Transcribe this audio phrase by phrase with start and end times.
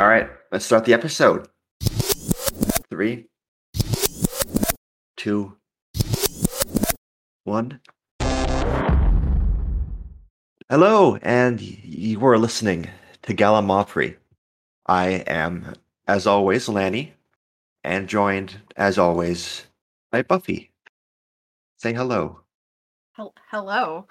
[0.00, 1.46] All right, let's start the episode.
[2.88, 3.26] Three,
[5.18, 5.58] two,
[7.44, 7.80] one.
[10.70, 12.88] Hello, and you are listening
[13.24, 14.16] to Gallimaufry.
[14.86, 15.74] I am,
[16.08, 17.12] as always, Lanny,
[17.84, 19.66] and joined, as always,
[20.10, 20.70] by Buffy.
[21.76, 22.40] Say hello.
[23.12, 24.06] Hel- Hello.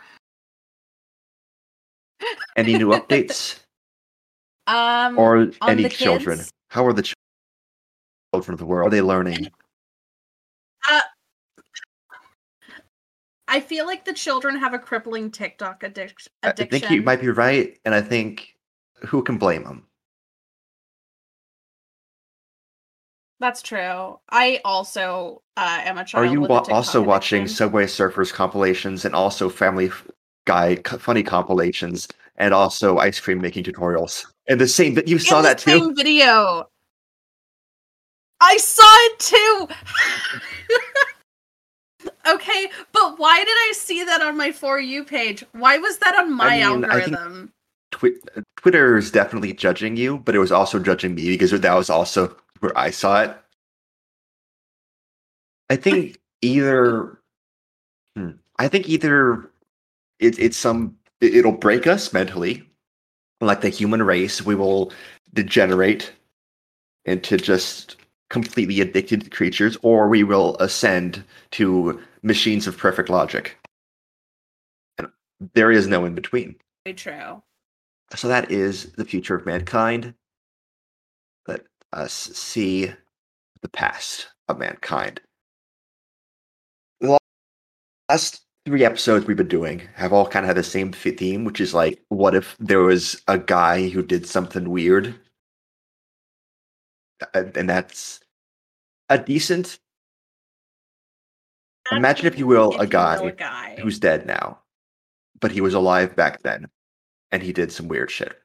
[2.55, 3.61] Any new updates
[4.69, 6.37] Um, or any children?
[6.37, 6.51] kids?
[6.67, 7.01] How are the
[8.33, 8.87] children of the world?
[8.87, 9.47] Are they learning?
[10.87, 11.01] uh,
[13.47, 16.43] I feel like the children have a crippling TikTok addic- addiction.
[16.43, 18.55] I think you might be right, and I think
[19.07, 19.87] who can blame them?
[23.39, 24.19] That's true.
[24.29, 26.27] I also uh, am a child.
[26.27, 27.55] Are you wa- also watching addiction.
[27.55, 29.89] Subway Surfers compilations and also Family
[30.45, 34.25] Guy funny compilations and also ice cream making tutorials?
[34.49, 35.71] And the same, but you In saw that too.
[35.71, 36.67] same video.
[38.41, 39.67] I saw it too.
[42.33, 45.45] okay, but why did I see that on my for you page?
[45.51, 47.53] Why was that on my mean, I think- algorithm?
[47.91, 48.19] Twi-
[48.57, 52.35] Twitter is definitely judging you, but it was also judging me because that was also
[52.59, 53.35] where I saw it.
[55.71, 57.19] I think either,
[58.15, 59.49] hmm, I think either
[60.19, 62.68] it, it's some it- it'll break us mentally,
[63.41, 64.45] like the human race.
[64.45, 64.91] We will
[65.33, 66.11] degenerate
[67.05, 67.95] into just
[68.29, 73.57] completely addicted creatures, or we will ascend to machines of perfect logic.
[74.97, 75.07] And
[75.53, 76.55] there is no in between.
[76.85, 77.41] Very true.
[78.15, 80.13] So that is the future of mankind.
[81.47, 81.61] Let
[81.93, 82.91] us see
[83.61, 85.21] the past of mankind.
[88.09, 91.61] Last three episodes we've been doing have all kind of had the same theme, which
[91.61, 95.15] is like, what if there was a guy who did something weird?
[97.33, 98.19] And that's
[99.09, 99.79] a decent.
[101.91, 103.77] Imagine, if you will, a guy a guy.
[103.81, 104.59] who's dead now,
[105.39, 106.67] but he was alive back then,
[107.31, 108.39] and he did some weird shit.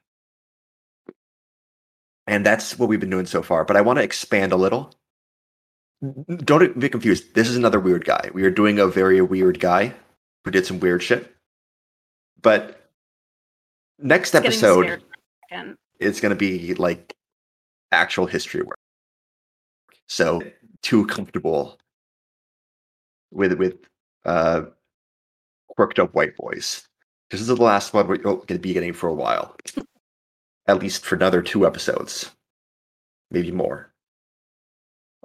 [2.26, 3.64] And that's what we've been doing so far.
[3.64, 4.94] But I want to expand a little.
[6.38, 7.34] Don't be confused.
[7.34, 8.30] This is another weird guy.
[8.32, 9.94] We are doing a very weird guy
[10.44, 11.34] who did some weird shit.
[12.40, 12.88] But
[13.98, 15.02] next Getting episode,
[15.98, 17.14] it's going to be like
[17.92, 18.78] actual history work.
[20.08, 20.42] So
[20.82, 21.78] too comfortable
[23.30, 23.76] with with
[24.24, 24.64] uh
[25.68, 26.86] quirked up white boys.
[27.30, 29.56] This is the last one we're going to be getting for a while,
[30.66, 32.30] at least for another two episodes,
[33.30, 33.92] maybe more.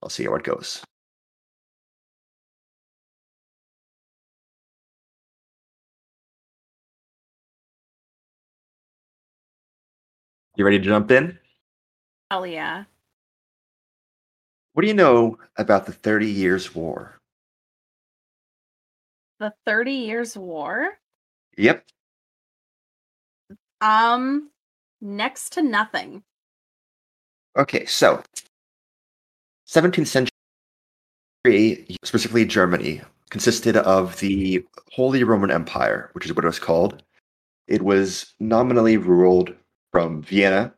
[0.02, 0.81] I'll see how it goes.
[10.59, 11.40] You ready to jump in?
[12.30, 12.84] Hell yeah.
[14.74, 17.18] What do you know about the Thirty Years' War?
[19.40, 21.00] The Thirty Years' War.
[21.58, 21.86] Yep.
[23.80, 24.50] Um,
[25.00, 26.24] next to nothing.
[27.58, 28.22] Okay, so
[29.66, 30.28] 17th
[31.46, 33.00] century, specifically Germany,
[33.30, 37.02] consisted of the Holy Roman Empire, which is what it was called.
[37.70, 39.56] It was nominally ruled
[39.91, 40.73] from Vienna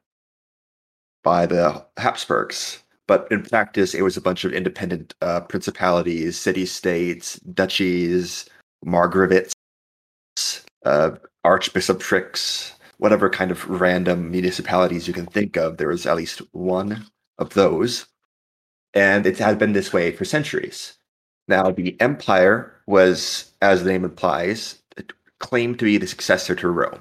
[1.23, 6.66] by the Habsburgs, but in practice, it was a bunch of independent uh, principalities, city
[6.66, 8.45] states, duchies,
[8.85, 9.53] margraviates,
[10.85, 11.11] uh,
[11.44, 15.77] archbishoprics, whatever kind of random municipalities you can think of.
[15.77, 17.05] There was at least one
[17.38, 18.05] of those.
[18.94, 20.94] And it had been this way for centuries.
[21.47, 24.81] Now, the empire was, as the name implies,
[25.39, 27.00] claimed to be the successor to Rome.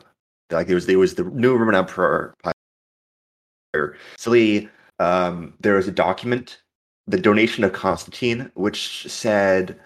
[0.51, 2.35] Like it was, there was the new Roman emperor.
[4.17, 4.69] Silly,
[4.99, 6.61] um, there was a document,
[7.07, 9.79] the donation of Constantine, which said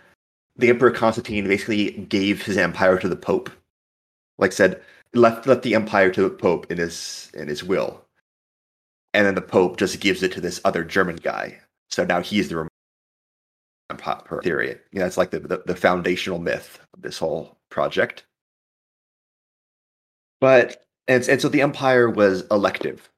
[0.57, 3.51] the Emperor Constantine basically gave his empire to the Pope.
[4.39, 4.81] Like said,
[5.15, 8.05] left left the empire to the Pope in his in his will,
[9.13, 11.61] and then the Pope just gives it to this other German guy.
[11.91, 12.71] So now he's the Roman
[13.91, 14.77] Empire theory.
[14.93, 18.25] You know, that's like the, the the foundational myth of this whole project.
[20.45, 23.09] But and and so the empire was elective.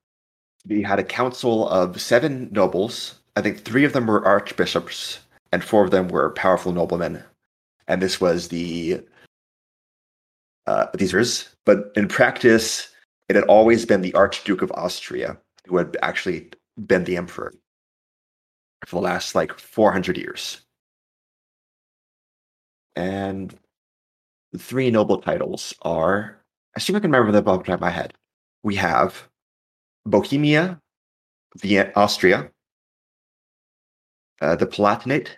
[0.65, 3.17] We had a council of seven nobles.
[3.35, 5.19] I think three of them were archbishops,
[5.51, 7.25] and four of them were powerful noblemen.
[7.89, 9.01] And this was the
[10.69, 11.25] uh, these are,
[11.65, 12.95] but in practice,
[13.29, 15.37] it had always been the Archduke of Austria
[15.67, 16.51] who had actually
[16.87, 17.53] been the emperor
[18.87, 20.61] for the last like 400 years.
[22.95, 23.53] And
[24.53, 26.36] the three noble titles are,
[26.77, 28.13] I if I can remember them off the top of my head.
[28.63, 29.29] We have
[30.05, 30.79] Bohemia,
[31.63, 32.51] the Austria,
[34.43, 35.29] uh, the Palatinate,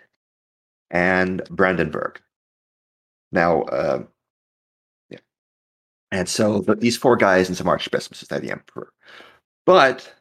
[0.91, 2.19] and Brandenburg.
[3.31, 4.03] Now, uh,
[5.09, 5.19] yeah,
[6.11, 8.91] and so the, these four guys and some archbishops are the emperor,
[9.65, 10.13] but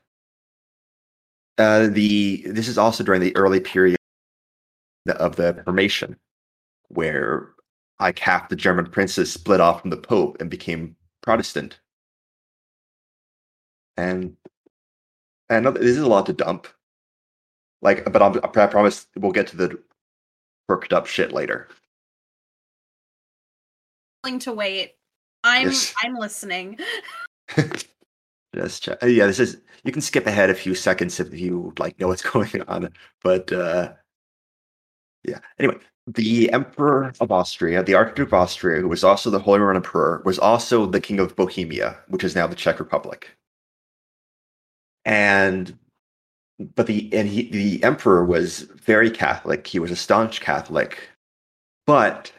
[1.56, 3.97] uh, the this is also during the early period
[5.09, 6.17] of the Reformation,
[6.88, 7.49] where
[7.99, 10.94] like half the German princes split off from the Pope and became
[11.28, 11.78] Protestant.
[13.98, 14.34] And
[15.50, 16.66] and this is a lot to dump.
[17.82, 19.78] Like, but I'm, I promise we'll get to the
[20.69, 21.69] perked up shit later.
[24.25, 24.94] Willing to wait.
[25.44, 25.92] I'm Yes.
[26.02, 26.78] I'm listening.
[28.54, 29.02] Just check.
[29.02, 29.60] uh, Yeah, this is.
[29.84, 32.90] You can skip ahead a few seconds if you like know what's going on,
[33.22, 33.92] but uh
[35.25, 35.40] yeah.
[35.58, 35.76] Anyway,
[36.14, 40.22] the Emperor of Austria, the Archduke of Austria, who was also the Holy Roman Emperor,
[40.25, 43.37] was also the King of Bohemia, which is now the Czech Republic.
[45.05, 45.78] And
[46.75, 49.66] but the and he the emperor was very Catholic.
[49.66, 50.99] He was a staunch Catholic,
[51.87, 52.32] but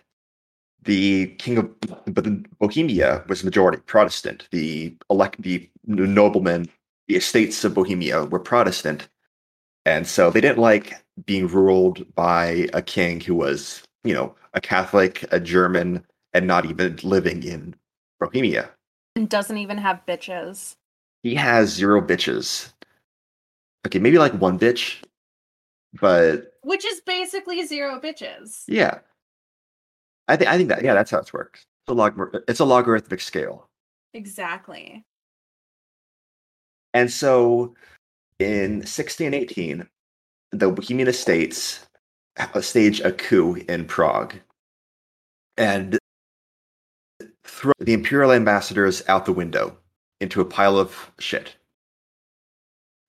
[0.83, 2.25] the king of but
[2.59, 4.47] Bohemia was majority Protestant.
[4.51, 6.69] The elect the noblemen,
[7.07, 9.07] the estates of Bohemia were Protestant,
[9.85, 14.61] and so they didn't like being ruled by a king who was, you know, a
[14.61, 17.75] Catholic, a German, and not even living in
[18.19, 18.69] Bohemia.
[19.15, 20.75] And doesn't even have bitches.
[21.23, 22.71] He has zero bitches.
[23.85, 24.97] Okay, maybe like one bitch,
[25.99, 28.63] but Which is basically zero bitches.
[28.67, 28.99] yeah,
[30.27, 31.61] I think I think that yeah, that's how it works.
[31.61, 33.67] It's a log it's a logarithmic scale.
[34.13, 35.03] Exactly.
[36.93, 37.75] And so
[38.39, 39.87] in 1618,
[40.51, 41.85] the Bohemian estates
[42.61, 44.35] stage a coup in Prague
[45.57, 45.97] and
[47.43, 49.77] throw the imperial ambassadors out the window
[50.21, 51.55] into a pile of shit.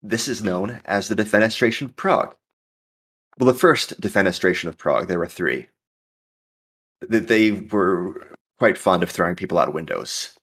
[0.02, 2.34] This is known as the Defenestration of Prague.
[3.38, 5.68] Well, the first Defenestration of Prague, there were three.
[7.10, 8.26] Th- They were
[8.58, 10.36] quite fond of throwing people out of windows.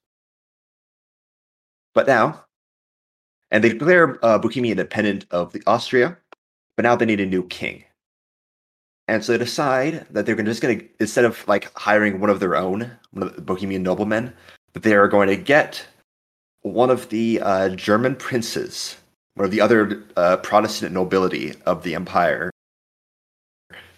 [1.94, 2.46] But now,
[3.52, 6.18] and they declare uh, Bohemia independent of the Austria,
[6.78, 7.84] but now they need a new king.
[9.10, 12.40] And so they decide that they're just going to, instead of like hiring one of
[12.40, 14.34] their own, one of the Bohemian noblemen,
[14.74, 15.86] that they are going to get
[16.62, 18.98] one of the uh, German princes,
[19.36, 22.52] one of the other uh, Protestant nobility of the empire,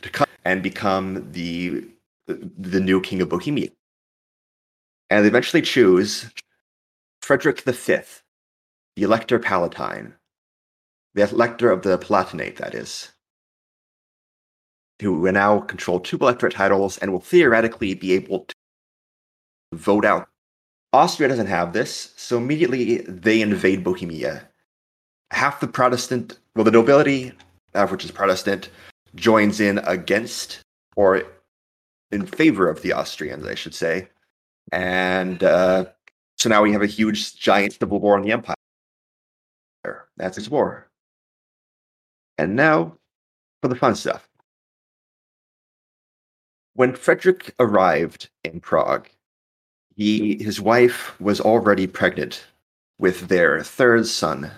[0.02, 1.86] to come and become the
[2.28, 3.70] the new king of Bohemia.
[5.10, 6.30] And they eventually choose
[7.24, 7.74] Frederick V,
[8.96, 10.14] the Elector Palatine,
[11.20, 13.12] the Elector of the Palatinate, that is,
[15.02, 18.56] who will now control two electorate titles and will theoretically be able to
[19.74, 20.30] vote out.
[20.94, 24.48] Austria doesn't have this, so immediately they invade Bohemia.
[25.32, 27.34] Half the Protestant, well, the nobility,
[27.76, 28.70] half which is Protestant,
[29.16, 30.62] joins in against
[30.96, 31.24] or
[32.12, 34.08] in favor of the Austrians, I should say.
[34.72, 35.86] And uh,
[36.38, 38.56] so now we have a huge, giant civil war in the empire.
[40.18, 40.89] That's its war.
[42.40, 42.96] And now
[43.62, 44.30] for the fun stuff.
[46.74, 49.10] When Frederick arrived in Prague,
[49.98, 52.48] he his wife was already pregnant
[52.98, 54.50] with their third son,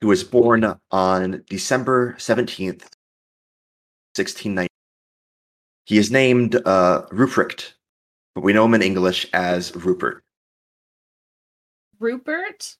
[0.00, 2.86] who was born on December 17th,
[4.14, 4.68] 1690.
[5.84, 7.72] He is named uh, Ruprecht,
[8.36, 10.22] but we know him in English as Rupert.
[11.98, 12.76] Rupert?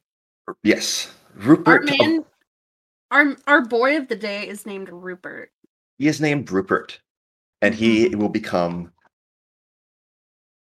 [0.63, 1.87] Yes, Rupert.
[1.87, 2.25] man
[3.11, 5.51] our our boy of the day is named Rupert.
[5.99, 7.01] he is named Rupert,
[7.63, 8.93] and he will become.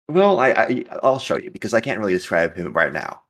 [0.09, 3.21] Well, I, I I'll show you because I can't really describe him right now.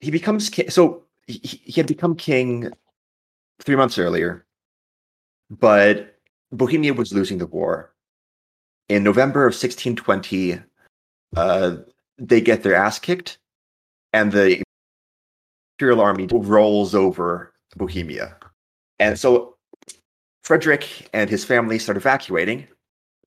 [0.00, 0.70] He becomes king.
[0.70, 2.70] So he, he had become king
[3.60, 4.46] three months earlier,
[5.50, 6.16] but
[6.52, 7.92] Bohemia was losing the war.
[8.88, 10.60] In November of 1620,
[11.36, 11.76] uh,
[12.18, 13.38] they get their ass kicked,
[14.12, 14.62] and the
[15.78, 18.36] imperial army rolls over Bohemia.
[18.98, 19.56] And so
[20.42, 22.66] Frederick and his family start evacuating,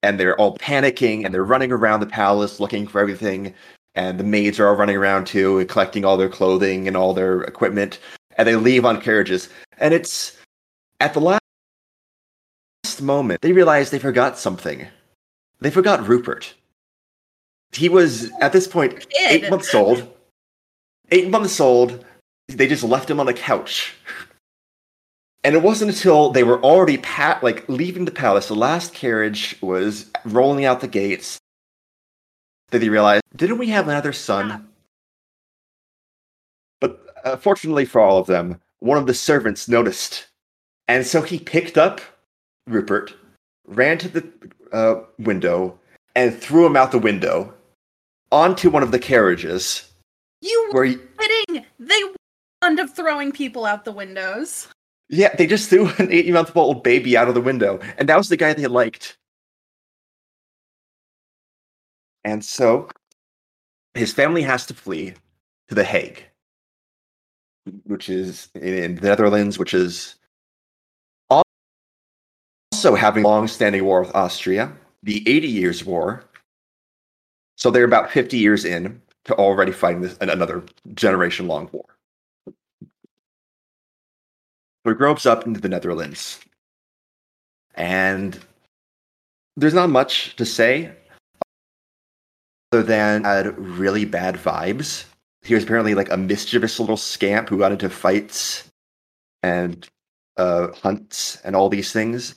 [0.02, 3.54] and they're all panicking and they're running around the palace looking for everything.
[3.96, 7.42] And the maids are all running around too collecting all their clothing and all their
[7.42, 8.00] equipment.
[8.38, 9.50] And they leave on carriages.
[9.78, 10.38] And it's
[11.00, 11.42] at the last
[13.02, 14.88] moment they realize they forgot something.
[15.60, 16.54] They forgot Rupert.
[17.74, 20.08] He was at this point eight months old.
[21.12, 22.06] Eight months old.
[22.50, 23.96] They just left him on the couch.
[25.44, 29.58] And it wasn't until they were already pat like leaving the palace, the last carriage
[29.62, 31.38] was rolling out the gates,
[32.72, 34.50] that they realized, didn't we have another son?
[34.50, 34.60] Yeah.
[36.82, 40.28] But uh, fortunately for all of them, one of the servants noticed.
[40.88, 42.02] And so he picked up
[42.68, 43.14] Rupert,
[43.68, 44.28] ran to the
[44.72, 45.80] uh, window,
[46.16, 47.54] and threw him out the window
[48.32, 49.90] onto one of the carriages.
[50.42, 51.66] You Where, he, kidding?
[51.80, 52.02] They
[52.78, 54.68] of throwing people out the windows.
[55.10, 57.80] yeah, they just threw an 18 month old baby out of the window.
[57.98, 59.18] And that was the guy they liked.
[62.24, 62.90] And so
[63.94, 65.14] his family has to flee
[65.70, 66.24] to The Hague,
[67.86, 70.16] which is in the Netherlands, which is
[71.30, 74.72] also having a long-standing war with Austria,
[75.02, 76.24] the 80 Years' War.
[77.58, 81.86] So they're about 50 years in to already fighting this, another generation-long war.
[84.94, 86.40] Grows up into the Netherlands,
[87.76, 88.38] and
[89.56, 90.92] there's not much to say
[92.72, 95.06] other than had really bad vibes.
[95.42, 98.70] He was apparently like a mischievous little scamp who got into fights
[99.42, 99.88] and
[100.38, 102.36] uh, hunts and all these things.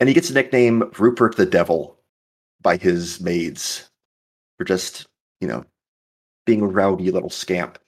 [0.00, 1.96] And he gets the nickname Rupert the Devil
[2.60, 3.88] by his maids
[4.58, 5.06] for just,
[5.40, 5.64] you know,
[6.46, 7.78] being a rowdy little scamp.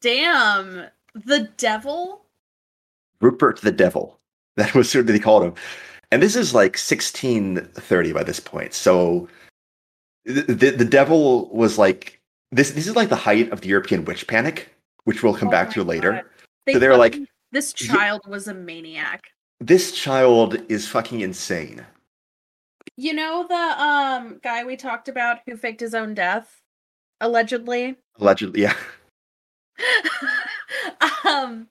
[0.00, 0.86] Damn.
[1.14, 2.24] The devil?
[3.20, 4.18] Rupert the Devil.
[4.56, 5.54] That was what they called him.
[6.12, 8.72] And this is like 1630 by this point.
[8.72, 9.28] So
[10.24, 12.20] the, the, the devil was like
[12.52, 14.72] this this is like the height of the European witch panic,
[15.06, 16.30] which we'll come Oh back to later.
[16.66, 17.18] They So they were like,
[17.50, 19.24] this child was a maniac.
[19.58, 21.84] This child is fucking insane.
[22.96, 26.62] You know the um guy we talked about who faked his own death?
[27.20, 27.96] Allegedly.
[28.20, 28.76] Allegedly, yeah.
[31.24, 31.68] um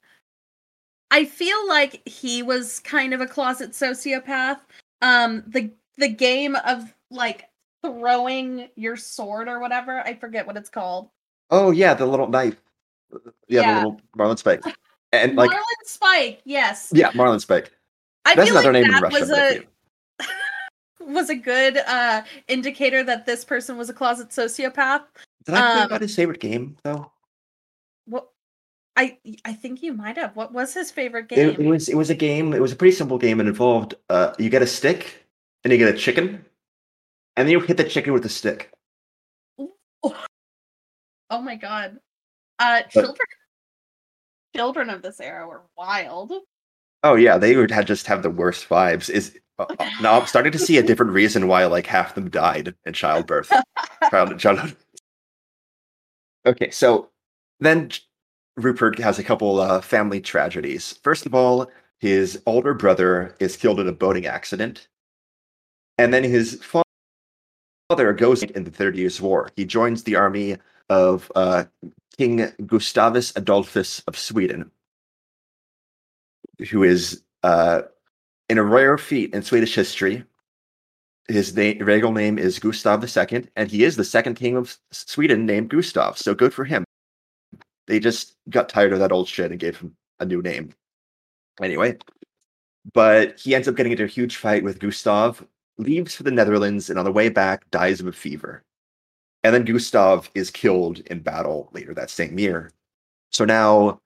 [1.12, 4.60] I feel like he was kind of a closet sociopath.
[5.02, 7.50] Um the the game of like
[7.84, 11.10] throwing your sword or whatever, I forget what it's called.
[11.50, 12.62] Oh yeah, the little knife.
[13.48, 13.74] Yeah, Yeah.
[13.74, 14.64] the little Marlin Spike.
[15.12, 16.90] And like Marlin Spike, yes.
[16.92, 17.72] yeah, Marlin Spike.
[18.26, 19.20] I That's another like name in that Russia.
[19.20, 19.64] was a
[21.06, 25.04] was a good uh indicator that this person was a closet sociopath.
[25.46, 27.12] Did I um, um, about his favorite game though?
[28.96, 30.36] I I think you might have.
[30.36, 31.40] What was his favorite game?
[31.40, 32.54] It, it was it was a game.
[32.54, 33.40] It was a pretty simple game.
[33.40, 35.26] It involved uh, you get a stick
[35.64, 36.46] and you get a chicken,
[37.36, 38.72] and then you hit the chicken with the stick.
[39.60, 41.98] oh my god.
[42.60, 43.18] Uh But- children
[44.56, 46.32] children of this era were wild.
[47.04, 49.10] Oh yeah, they would have just have the worst vibes.
[49.10, 52.30] Is uh, uh, now I'm starting to see a different reason why like half them
[52.30, 53.52] died in childbirth,
[54.12, 54.76] child childhood.
[56.46, 57.10] Okay, so
[57.60, 57.90] then
[58.58, 61.00] Rupert has a couple uh, family tragedies.
[61.04, 61.70] First of all,
[62.00, 64.88] his older brother is killed in a boating accident,
[65.98, 66.62] and then his
[67.90, 69.50] father goes in the Thirty Years' War.
[69.56, 70.58] He joins the army
[70.90, 71.66] of uh,
[72.18, 74.70] King Gustavus Adolphus of Sweden,
[76.70, 77.84] who is uh,
[78.50, 80.24] in a rare feat in Swedish history.
[81.30, 85.70] His regal name is Gustav II, and he is the second king of Sweden named
[85.70, 86.18] Gustav.
[86.18, 86.84] So good for him.
[87.88, 90.74] They just got tired of that old shit and gave him a new name.
[91.62, 91.98] Anyway,
[92.94, 95.46] but he ends up getting into a huge fight with Gustav,
[95.78, 98.64] leaves for the Netherlands, and on the way back dies of a fever.
[99.44, 102.72] And then Gustav is killed in battle later that same year.
[103.32, 104.00] So now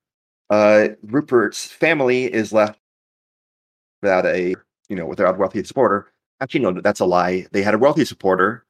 [0.49, 2.79] uh, Rupert's family is left
[4.01, 4.55] without a,
[4.89, 6.11] you know, without a wealthy supporter.
[6.39, 7.45] Actually, no, that's a lie.
[7.51, 8.65] They had a wealthy supporter.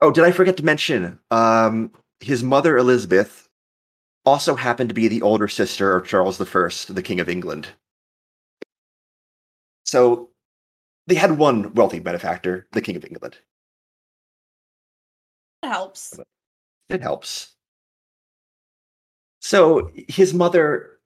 [0.00, 1.18] Oh, did I forget to mention?
[1.30, 3.48] Um, his mother Elizabeth
[4.24, 7.68] also happened to be the older sister of Charles I, the King of England.
[9.84, 10.30] So
[11.06, 13.36] they had one wealthy benefactor, the King of England.
[15.62, 16.18] It helps.
[16.88, 17.54] It helps.
[19.40, 20.98] So his mother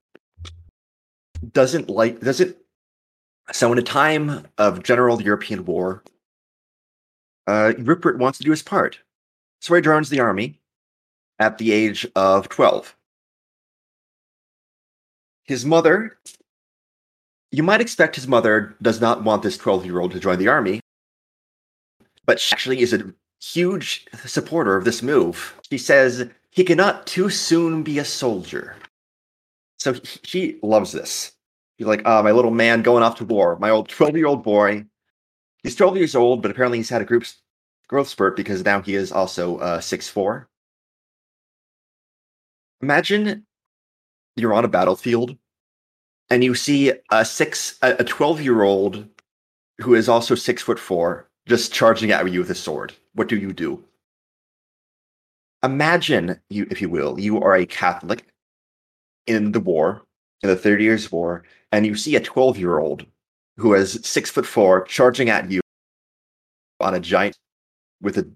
[1.53, 2.57] doesn't like doesn't
[3.53, 6.03] so in a time of general European war,
[7.47, 8.99] uh, Rupert wants to do his part.
[9.61, 10.61] So he joins the army
[11.39, 12.96] at the age of 12.
[15.47, 16.19] His mother,
[17.51, 20.49] you might expect his mother does not want this 12 year old to join the
[20.49, 20.81] army,
[22.25, 25.55] but she actually is a huge supporter of this move.
[25.71, 28.77] She says he cannot too soon be a soldier.
[29.79, 31.33] So she loves this.
[31.77, 33.59] He's like, ah, my little man going off to war.
[33.59, 34.85] My old 12 year old boy.
[35.63, 37.25] He's 12 years old, but apparently he's had a group
[37.89, 40.47] growth spurt because now he is also uh, 6'4.
[42.83, 43.46] Imagine
[44.37, 45.37] you're on a battlefield
[46.31, 49.07] and you see a six, a 12 year old
[49.81, 52.93] who is also six foot four just charging at you with a sword.
[53.15, 53.83] What do you do?
[55.63, 58.25] Imagine you, if you will, you are a Catholic
[59.27, 60.03] in the war,
[60.43, 63.07] in the Thirty Years' War, and you see a 12 year old
[63.57, 65.61] who is six foot four charging at you
[66.81, 67.37] on a giant
[68.03, 68.29] with a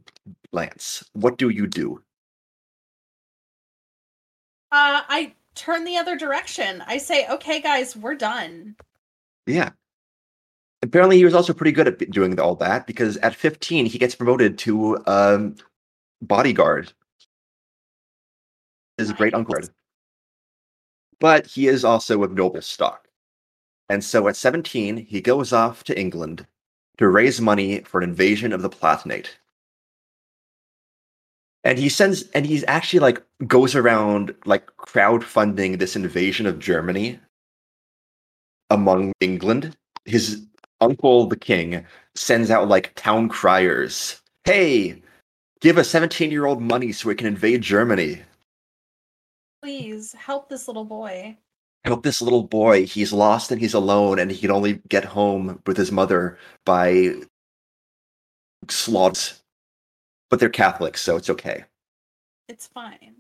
[0.53, 1.05] lance.
[1.13, 2.03] What do you do?
[4.73, 6.83] Uh, I turn the other direction.
[6.87, 8.77] I say, "Okay, guys, we're done."
[9.47, 9.71] Yeah.
[10.83, 14.15] Apparently, he was also pretty good at doing all that because at 15, he gets
[14.15, 15.57] promoted to um,
[16.23, 16.93] bodyguard.
[18.97, 19.57] His great uncle.
[21.19, 23.09] But he is also of noble stock.
[23.91, 26.47] And so at 17, he goes off to England
[26.99, 29.31] to raise money for an invasion of the Palatinate.
[31.65, 37.21] And he sends, and he's actually like goes around like crowdfunding this invasion of Germany
[38.71, 39.77] among England.
[40.05, 40.43] His
[40.81, 44.21] uncle, the king, sends out like town criers.
[44.45, 45.03] Hey,
[45.61, 48.23] give a 17 year old money so we can invade Germany.
[49.63, 51.37] Please help this little boy.
[51.85, 52.87] Help this little boy.
[52.87, 57.15] He's lost and he's alone, and he can only get home with his mother by
[58.69, 59.40] slaughters.
[60.31, 61.65] But they're Catholics, so it's okay.
[62.49, 63.15] It's fine.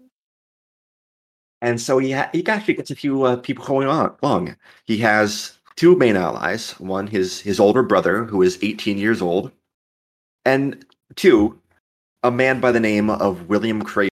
[1.61, 4.57] And so he, ha- he actually gets a few uh, people going on along.
[4.87, 6.73] He has two main allies.
[6.73, 9.53] One, his his older brother, who is 18 years old,
[10.45, 10.85] and
[11.17, 11.61] two,
[12.23, 14.11] a man by the name of William Craven,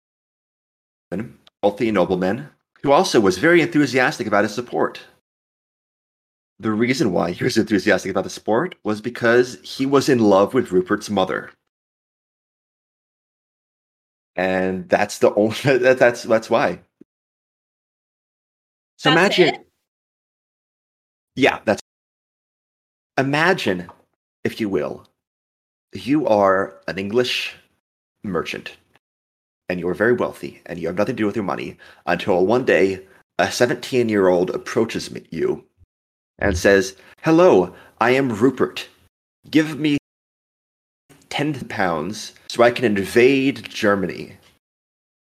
[1.11, 1.25] a
[1.61, 2.49] wealthy nobleman,
[2.81, 5.01] who also was very enthusiastic about his support.
[6.59, 10.53] The reason why he was enthusiastic about the sport was because he was in love
[10.53, 11.51] with Rupert's mother.
[14.35, 16.79] And that's the only that, that's that's why.
[18.97, 19.67] So That's imagine it?
[21.35, 21.81] yeah, that's
[23.17, 23.89] imagine,
[24.43, 25.07] if you will,
[25.93, 27.55] you are an English
[28.23, 28.75] merchant
[29.69, 32.45] and you are very wealthy and you have nothing to do with your money until
[32.45, 33.05] one day
[33.39, 35.65] a 17 year old approaches you
[36.39, 38.87] and says, Hello, I am Rupert.
[39.49, 39.97] Give me
[41.35, 44.37] 10 pounds so I can invade Germany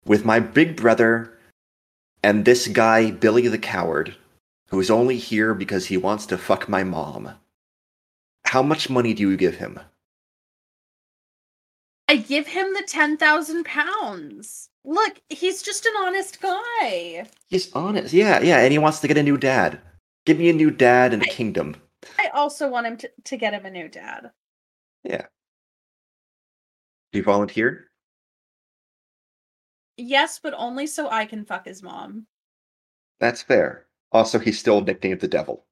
[0.05, 1.37] with my big brother
[2.23, 4.15] and this guy, Billy the Coward,
[4.69, 7.33] who is only here because he wants to fuck my mom.
[8.45, 9.81] How much money do you give him?
[12.09, 14.69] I give him the 10,000 pounds.
[14.85, 17.27] Look, he's just an honest guy.
[17.49, 18.15] He's honest.
[18.15, 19.81] Yeah, yeah, and he wants to get a new dad.
[20.27, 21.75] Give me a new dad and a I- kingdom.
[22.21, 24.31] I also want him to, to get him a new dad.
[25.03, 25.27] Yeah.
[27.13, 27.91] Do you volunteer?
[29.97, 32.27] Yes, but only so I can fuck his mom.
[33.21, 33.87] That's fair.
[34.13, 35.65] Also, he's still nicknamed the devil.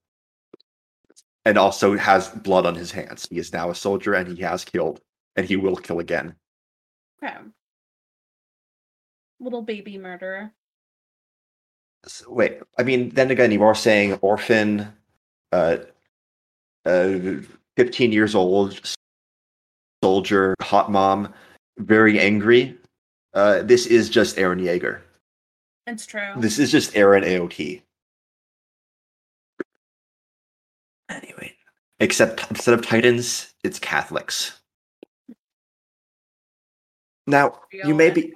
[1.44, 3.28] And also has blood on his hands.
[3.30, 5.00] He is now a soldier and he has killed.
[5.36, 6.34] And he will kill again.
[7.22, 7.36] Okay.
[9.38, 10.52] Little baby murderer.
[12.04, 14.92] S- wait, I mean, then again, you are saying orphan,
[15.52, 15.76] uh,
[16.84, 17.18] uh,
[17.76, 18.95] 15 years old,
[20.02, 21.32] soldier, hot mom,
[21.78, 22.76] very angry.
[23.34, 25.00] Uh, this is just Eren Yeager.
[25.86, 26.32] It's true.
[26.36, 27.82] This is just Eren AOT.
[31.08, 31.54] Anyway,
[32.00, 34.60] except instead of Titans, it's Catholics.
[37.26, 38.32] Now, you Real may be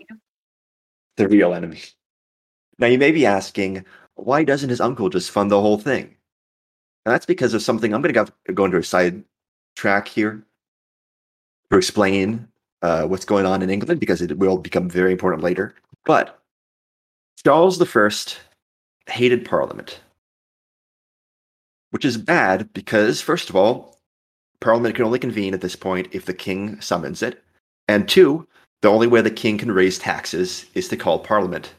[1.17, 1.81] the real enemy.
[2.79, 6.17] Now, you may be asking, why doesn't his uncle just fund the whole thing?
[7.05, 7.95] And that's because of something.
[7.95, 9.23] I'm going to go, go into a side
[9.77, 10.45] track here
[11.71, 12.49] to explain
[12.83, 15.75] uh, what's going on in England because it will become very important later.
[16.05, 16.39] But
[17.45, 18.41] Charles the First
[19.07, 20.01] hated Parliament,
[21.91, 23.99] which is bad because, first of all,
[24.61, 27.43] Parliament can only convene at this point if the king summons it,
[27.89, 28.47] and two,
[28.83, 31.75] the only way the king can raise taxes is to call Parliament,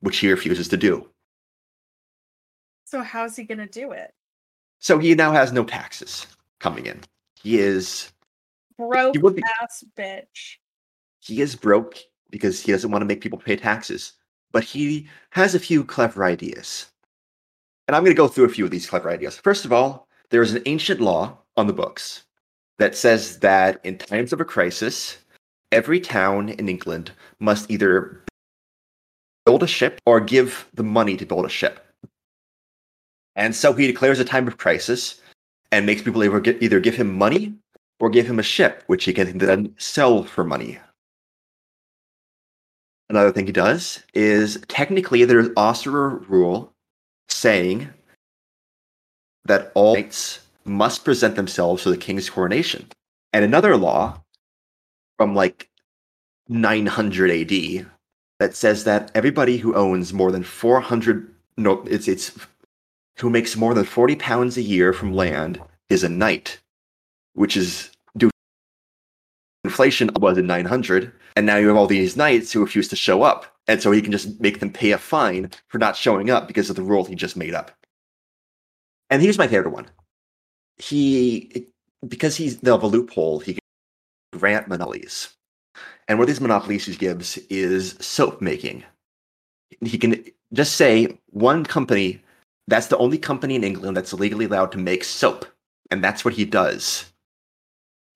[0.00, 1.08] which he refuses to do.
[2.84, 4.12] So how's he gonna do it?
[4.80, 6.26] So he now has no taxes
[6.58, 7.00] coming in.
[7.40, 8.10] He is
[8.88, 10.56] Broke be- ass bitch.
[11.20, 11.98] he is broke
[12.30, 14.14] because he doesn't want to make people pay taxes,
[14.52, 16.86] but he has a few clever ideas.
[17.88, 19.36] And I'm going to go through a few of these clever ideas.
[19.36, 22.24] First of all, there is an ancient law on the books
[22.78, 25.18] that says that in times of a crisis,
[25.72, 28.24] every town in England must either
[29.44, 31.84] build a ship or give the money to build a ship.
[33.36, 35.20] And so he declares a time of crisis
[35.72, 37.54] and makes people either give him money
[38.00, 40.78] or give him a ship, which he can then sell for money.
[43.08, 46.72] Another thing he does is technically there's also a rule
[47.28, 47.88] saying
[49.44, 52.86] that all knights must present themselves for the king's coronation.
[53.32, 54.22] And another law
[55.18, 55.68] from like
[56.48, 57.86] 900 AD
[58.38, 62.38] that says that everybody who owns more than 400 no, it's it's
[63.18, 65.60] who makes more than forty pounds a year from land
[65.90, 66.58] is a knight,
[67.34, 68.30] which is due
[69.64, 72.96] inflation was in nine hundred, and now you have all these knights who refuse to
[72.96, 76.30] show up, and so he can just make them pay a fine for not showing
[76.30, 77.70] up because of the rule he just made up.
[79.10, 79.86] And here's my favorite one.
[80.78, 81.66] He
[82.06, 83.60] because he's they have a loophole, he can
[84.38, 85.28] grant monopolies.
[86.08, 88.84] And what these monopolies he gives is soap making.
[89.80, 92.20] He can just say one company,
[92.66, 95.46] that's the only company in England that's legally allowed to make soap.
[95.90, 97.09] And that's what he does.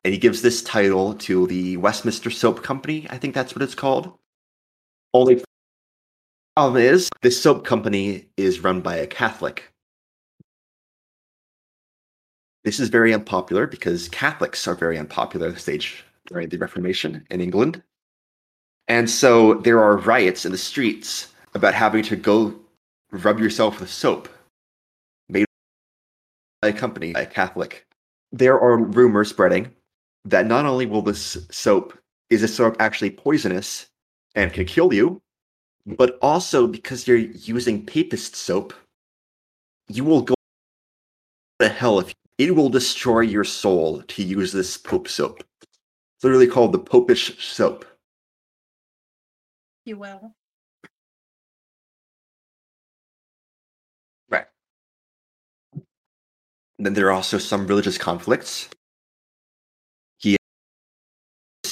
[0.05, 3.07] And he gives this title to the Westminster Soap Company.
[3.09, 4.13] I think that's what it's called.
[5.15, 5.43] Only
[6.57, 9.73] problem is, this soap company is run by a Catholic.
[12.65, 17.27] This is very unpopular because Catholics are very unpopular at the stage during the Reformation
[17.31, 17.83] in England.
[18.89, 22.55] And so there are riots in the streets about having to go
[23.11, 24.29] rub yourself with soap
[25.29, 25.47] made
[26.61, 27.87] by a company, by a Catholic.
[28.33, 29.73] There are rumors spreading
[30.25, 31.99] that not only will this soap,
[32.31, 33.87] is this soap actually poisonous
[34.35, 35.21] and can kill you,
[35.87, 38.73] but also because you're using papist soap,
[39.89, 40.35] you will go
[41.61, 45.45] to hell if it will destroy your soul to use this pope soap.
[45.61, 47.85] It's literally called the popish soap.
[49.85, 50.35] You will.
[54.31, 54.47] Right.
[56.79, 58.71] And then there are also some religious conflicts.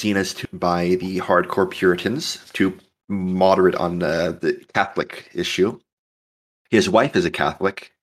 [0.03, 5.79] Seen as to, by the hardcore Puritans, too moderate on uh, the Catholic issue.
[6.69, 7.93] His wife is a Catholic,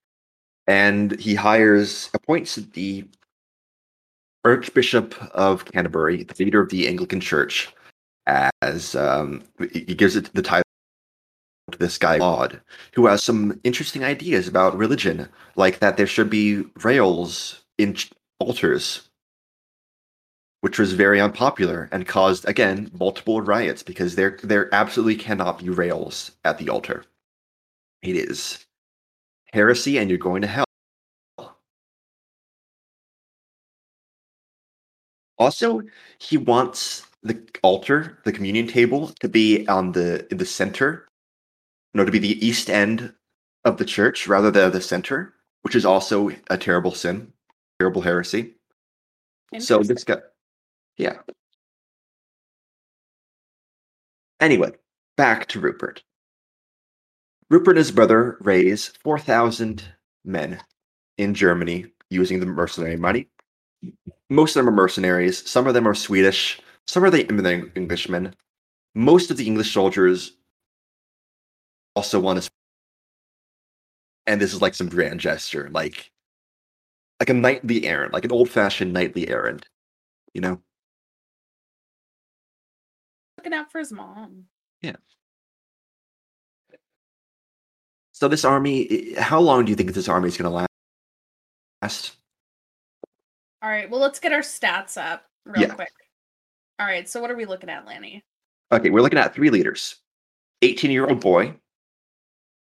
[0.66, 3.04] and he hires, appoints the
[4.46, 7.68] Archbishop of Canterbury, the leader of the Anglican Church,
[8.26, 10.64] as um, he gives it the title
[11.70, 12.62] to this guy Laud,
[12.94, 17.94] who has some interesting ideas about religion, like that there should be rails in
[18.38, 19.09] altars,
[20.60, 25.68] which was very unpopular and caused again multiple riots because there there absolutely cannot be
[25.68, 27.04] rails at the altar.
[28.02, 28.66] It is
[29.52, 30.64] heresy, and you're going to hell.
[35.38, 35.80] Also,
[36.18, 41.08] he wants the altar, the communion table, to be on the in the center,
[41.94, 43.12] you know, to be the east end
[43.64, 47.32] of the church rather than the center, which is also a terrible sin,
[47.78, 48.54] terrible heresy.
[49.58, 50.18] So this guy,
[50.96, 51.18] yeah.
[54.40, 54.72] Anyway,
[55.16, 56.02] back to Rupert.
[57.50, 59.84] Rupert and his brother raise 4,000
[60.24, 60.60] men
[61.18, 63.28] in Germany using the mercenary money.
[64.28, 65.48] Most of them are mercenaries.
[65.48, 66.60] Some of them are Swedish.
[66.86, 67.28] Some are the
[67.76, 68.34] Englishmen.
[68.94, 70.32] Most of the English soldiers
[71.94, 72.50] also want to.
[74.26, 76.10] And this is like some grand gesture, like
[77.20, 79.66] like a knightly errand, like an old-fashioned knightly errand,
[80.34, 80.60] you know.
[83.40, 84.44] Looking out for his mom.
[84.82, 84.96] Yeah.
[88.12, 90.66] So this army, how long do you think this army is going to
[91.82, 92.16] last?
[93.62, 93.88] All right.
[93.88, 95.74] Well, let's get our stats up real Yeah.
[95.74, 95.88] quick.
[96.78, 97.08] All right.
[97.08, 98.22] So what are we looking at, Lanny?
[98.72, 99.96] Okay, we're looking at three leaders:
[100.60, 101.54] eighteen-year-old boy,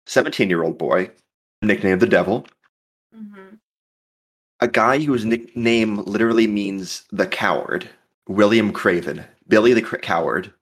[0.07, 1.11] seventeen-year-old boy,
[1.61, 2.47] nicknamed the Devil,
[3.15, 3.57] hmm
[4.61, 7.91] a guy whose nickname literally means the coward,
[8.29, 10.53] William Craven, Billy the Coward,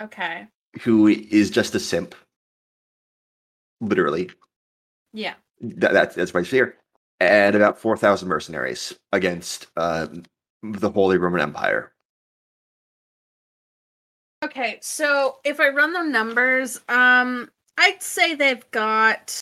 [0.00, 0.46] Okay.
[0.82, 2.14] who is just a simp.
[3.80, 4.30] Literally,
[5.12, 5.34] Yeah.
[5.60, 6.76] that, that's that's my fear.
[7.20, 10.06] And about four thousand mercenaries against uh,
[10.62, 11.92] the Holy Roman Empire.
[14.44, 14.78] Okay.
[14.82, 19.40] So if I run the numbers, um, I'd say they've got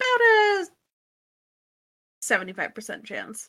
[0.00, 0.66] about a
[2.22, 3.48] seventy-five percent chance.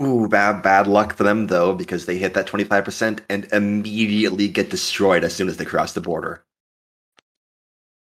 [0.00, 3.44] Ooh, bad bad luck for them though, because they hit that twenty five percent and
[3.52, 6.44] immediately get destroyed as soon as they cross the border.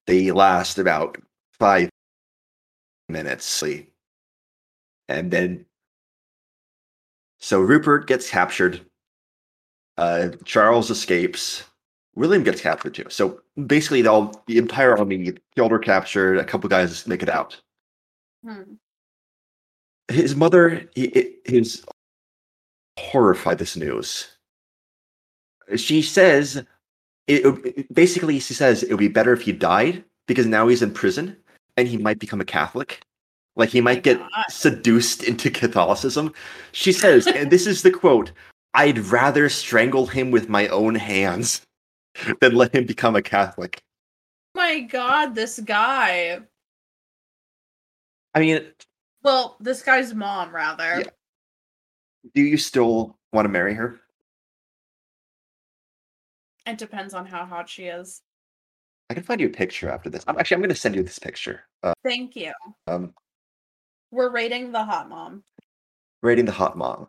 [0.06, 1.18] They last about
[1.60, 1.90] five
[3.08, 3.64] minutes,
[5.08, 5.66] and then
[7.40, 8.82] so Rupert gets captured.
[9.98, 11.64] Uh, Charles escapes.
[12.16, 13.06] William gets captured too.
[13.10, 16.38] So basically, the, all, the entire army killed or captured.
[16.38, 17.60] A couple guys make it out.
[18.44, 18.76] Hmm.
[20.10, 21.06] His mother he,
[21.46, 21.84] is
[22.98, 24.28] horrified this news.
[25.76, 26.58] She says
[27.28, 30.82] it, it- basically she says it would be better if he died because now he's
[30.82, 31.38] in prison
[31.78, 33.02] and he might become a catholic.
[33.56, 34.20] Like he might get
[34.50, 36.34] seduced into catholicism.
[36.72, 38.32] She says and this is the quote
[38.76, 41.62] i'd rather strangle him with my own hands
[42.40, 43.82] than let him become a catholic.
[44.56, 46.40] My god, this guy.
[48.36, 48.66] I mean,
[49.24, 51.00] Well, this guy's mom, rather.
[51.02, 51.10] Yeah.
[52.36, 54.00] do you still want to marry her?
[56.66, 58.22] It depends on how hot she is.
[59.10, 60.24] I can find you a picture after this.
[60.28, 61.62] I'm actually I'm going to send you this picture.
[61.82, 62.54] Uh, Thank you.
[62.88, 63.14] um,
[64.12, 65.44] We're rating the hot mom.
[66.22, 67.08] rating the hot mom.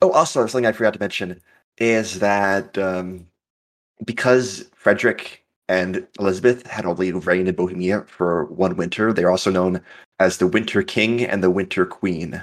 [0.00, 1.42] Oh, also something I forgot to mention
[1.76, 3.26] is that um,
[4.04, 9.80] because Frederick and Elizabeth had only reigned in Bohemia for one winter, they're also known
[10.18, 12.40] as the Winter King and the Winter Queen.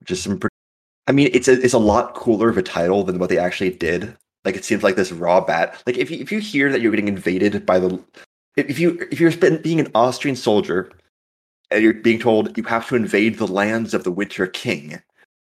[0.00, 0.38] Which is some.
[0.38, 0.54] Pretty,
[1.06, 3.70] I mean, it's a it's a lot cooler of a title than what they actually
[3.70, 4.16] did.
[4.44, 5.82] Like it seems like this raw bat.
[5.86, 8.02] Like if you if you hear that you're getting invaded by the,
[8.56, 10.90] if you if you're being an Austrian soldier,
[11.70, 15.02] and you're being told you have to invade the lands of the Winter King,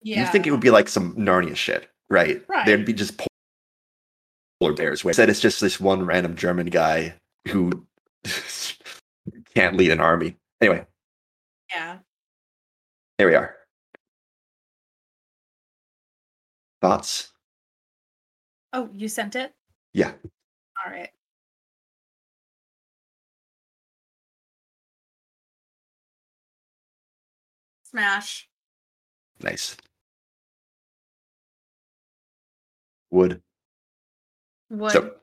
[0.02, 0.22] Yeah.
[0.22, 2.44] you think it would be like some Narnia shit, right?
[2.50, 2.66] Right.
[2.66, 3.22] There'd be just
[4.62, 5.04] polar bears.
[5.04, 7.16] Instead, it's just this one random German guy
[7.48, 7.86] who
[9.56, 10.38] can't lead an army.
[10.62, 10.86] Anyway,
[11.74, 11.98] yeah.
[13.18, 13.56] there we are.
[16.80, 17.32] Thoughts?
[18.74, 19.54] Oh, you sent it?
[19.94, 20.14] Yeah.
[20.86, 21.10] All right.
[27.84, 28.48] Smash.
[29.42, 29.76] Nice.
[33.10, 33.42] Wood.
[34.72, 34.92] Wood.
[34.94, 35.14] So,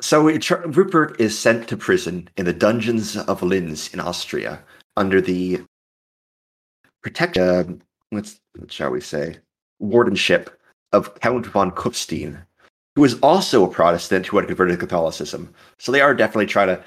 [0.00, 4.62] so it- Rupert is sent to prison in the dungeons of Linz in Austria
[4.96, 5.62] under the
[7.02, 7.64] protection, uh,
[8.10, 9.38] what's, what shall we say?
[9.82, 10.48] Wardenship
[10.92, 12.38] of Count von Kufstein,
[12.94, 15.52] who is also a Protestant who had converted to Catholicism.
[15.78, 16.84] So they are definitely trying to,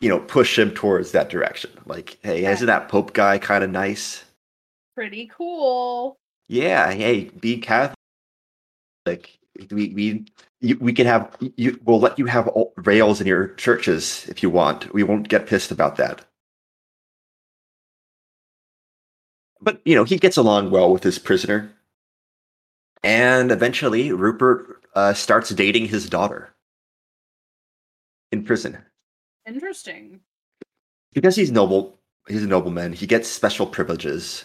[0.00, 1.70] you know, push him towards that direction.
[1.86, 4.22] Like, hey, isn't that Pope guy kind of nice?
[4.94, 6.16] Pretty cool.
[6.48, 7.93] Yeah, hey, be Catholic.
[9.06, 9.38] Like
[9.70, 10.24] we we
[10.60, 11.78] you, we can have you.
[11.84, 14.92] We'll let you have all- rails in your churches if you want.
[14.94, 16.24] We won't get pissed about that.
[19.60, 21.70] But you know he gets along well with his prisoner,
[23.02, 26.54] and eventually Rupert uh, starts dating his daughter
[28.32, 28.78] in prison
[29.46, 30.20] Interesting.
[31.12, 31.98] because he's noble.
[32.28, 32.94] He's a nobleman.
[32.94, 34.44] He gets special privileges.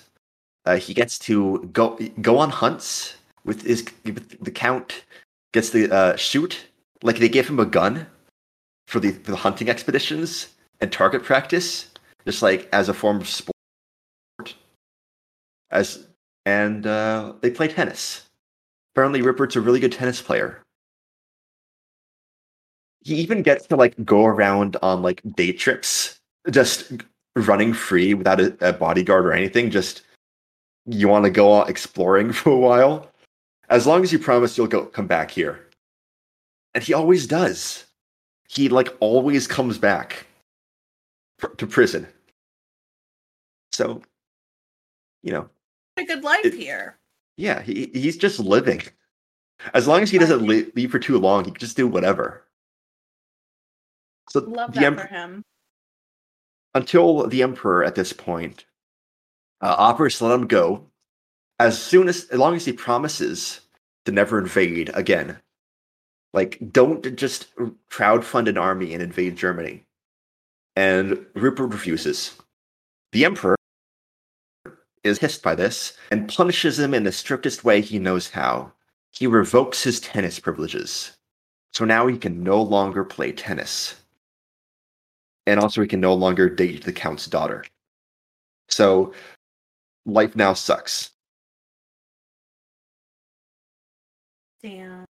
[0.65, 3.15] Uh, he gets to go go on hunts
[3.45, 5.03] with with the count.
[5.51, 6.67] Gets the uh, shoot
[7.01, 8.07] like they gave him a gun
[8.87, 10.49] for the for the hunting expeditions
[10.81, 11.89] and target practice,
[12.25, 13.53] just like as a form of sport.
[15.71, 16.07] As
[16.45, 18.25] and uh, they play tennis.
[18.93, 20.61] Apparently, Rupert's a really good tennis player.
[23.01, 26.91] He even gets to like go around on like day trips, just
[27.35, 29.69] running free without a, a bodyguard or anything.
[29.69, 30.01] Just
[30.85, 33.09] you want to go out exploring for a while,
[33.69, 35.65] as long as you promise you'll go come back here.
[36.73, 37.85] And he always does.
[38.47, 40.25] He like always comes back
[41.37, 42.07] pr- to prison.
[43.71, 44.01] So,
[45.23, 45.49] you know,
[45.97, 46.97] A good life It- here.
[47.37, 48.81] yeah, he he's just living.
[49.73, 52.45] As long as he doesn't le- leave for too long, he can just do whatever.
[54.29, 55.43] So Love the that em- for him.
[56.75, 58.65] until the emperor at this point
[59.61, 60.88] uh, offers to let him go
[61.59, 63.61] as soon as as long as he promises
[64.05, 65.37] to never invade again
[66.33, 67.47] like don't just
[67.89, 69.83] crowdfund an army and invade germany.
[70.75, 72.35] And rupert refuses.
[73.11, 73.55] The emperor
[75.03, 78.71] is hissed by this and punishes him in the strictest way he knows how.
[79.11, 81.17] He revokes his tennis privileges.
[81.73, 83.95] So now he can no longer play tennis.
[85.47, 87.65] And also he can no longer date the count's daughter.
[88.69, 89.13] So
[90.05, 91.11] life now sucks.
[94.61, 95.05] Damn.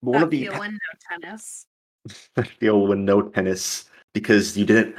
[0.00, 1.66] One that of the feel and no tennis.
[2.58, 4.96] feel when no tennis because you didn't.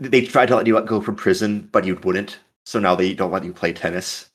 [0.00, 2.38] They tried to let you uh, go from prison, but you wouldn't.
[2.66, 4.30] So now they don't let you play tennis.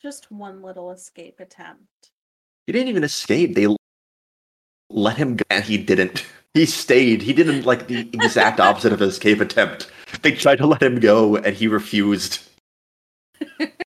[0.00, 2.10] Just one little escape attempt.
[2.66, 3.54] He didn't even escape.
[3.54, 3.66] They
[4.90, 6.24] let him go, and he didn't.
[6.54, 7.20] He stayed.
[7.20, 9.90] He didn't like the exact opposite of an escape attempt.
[10.22, 12.48] They tried to let him go, and he refused.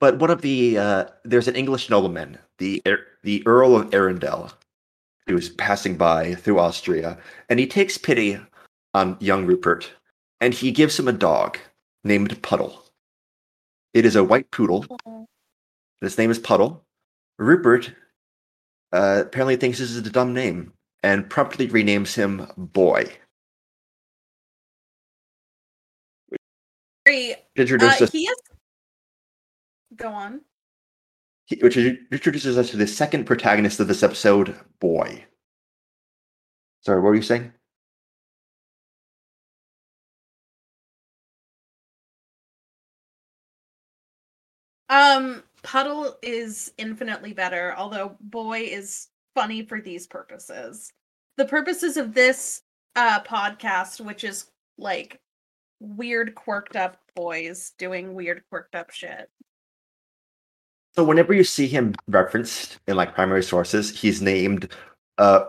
[0.00, 4.52] but one of the uh, there's an English nobleman, the Er- the Earl of Arundel,
[5.26, 8.38] who was passing by through Austria, and he takes pity
[8.94, 9.92] on young Rupert,
[10.40, 11.58] and he gives him a dog
[12.04, 12.84] named Puddle.
[13.94, 14.86] It is a white poodle.
[16.00, 16.84] His name is Puddle.
[17.38, 17.92] Rupert
[18.92, 23.12] uh, apparently thinks this is a dumb name and promptly renames him Boy.
[27.06, 27.36] Very,
[27.80, 28.36] uh, he is
[29.96, 30.42] Go on.
[31.46, 35.24] He- which introduces us to the second protagonist of this episode, Boy.
[36.82, 37.52] Sorry, what were you saying?
[44.88, 50.92] Um, Puddle is infinitely better, although Boy is funny for these purposes.
[51.36, 52.62] The purposes of this
[52.94, 54.46] uh podcast, which is
[54.78, 55.20] like
[55.80, 59.30] weird quirked up boys doing weird quirked up shit.
[60.96, 64.72] So whenever you see him referenced in like primary sources, he's named
[65.18, 65.44] uh,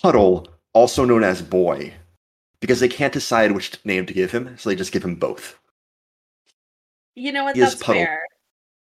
[0.00, 1.92] Puddle, also known as Boy,
[2.60, 5.58] because they can't decide which name to give him, so they just give him both.
[7.16, 7.56] You know what?
[7.56, 8.04] He That's Puddle.
[8.04, 8.20] fair.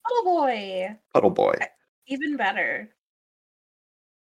[0.06, 0.96] Puddle Boy.
[1.14, 1.54] Puddle Boy.
[2.08, 2.90] Even better.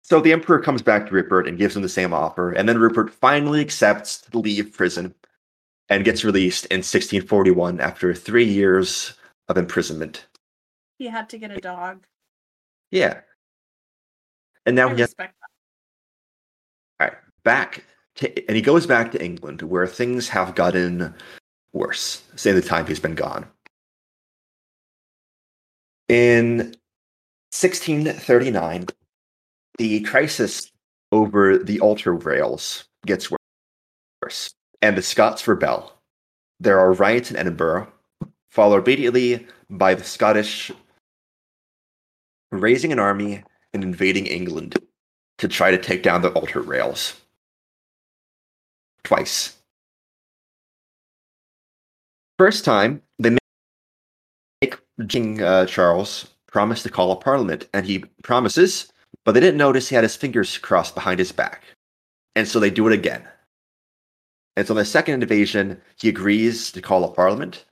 [0.03, 2.79] So the Emperor comes back to Rupert and gives him the same offer, and then
[2.79, 5.15] Rupert finally accepts to leave prison
[5.91, 9.15] and gets released in 1641 after three years
[9.49, 10.28] of imprisonment.
[10.99, 12.07] He had to get a dog.
[12.91, 13.21] Yeah.
[14.67, 15.35] And now I he has respect
[17.49, 17.83] back
[18.17, 21.15] to, and he goes back to England where things have gotten
[21.73, 23.47] worse say the time he's been gone.
[26.09, 26.75] In
[27.57, 28.87] 1639,
[29.79, 30.71] the crisis
[31.11, 33.31] over the altar rails gets
[34.23, 35.95] worse, and the Scots rebel.
[36.61, 37.91] There are riots in Edinburgh,
[38.51, 40.71] followed immediately by the Scottish
[42.51, 44.77] raising an army and invading England
[45.39, 47.21] to try to take down the altar rails.
[49.05, 49.57] Twice.
[52.39, 53.37] First time, they
[54.63, 58.93] make King uh, Charles promise to call a parliament, and he promises,
[59.25, 61.63] but they didn't notice he had his fingers crossed behind his back.
[62.35, 63.27] And so they do it again.
[64.57, 67.65] And so on the second invasion, he agrees to call a parliament.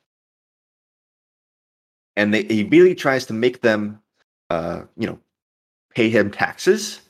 [2.16, 4.00] And they, he immediately tries to make them,
[4.50, 5.18] uh, you know,
[5.94, 7.00] pay him taxes.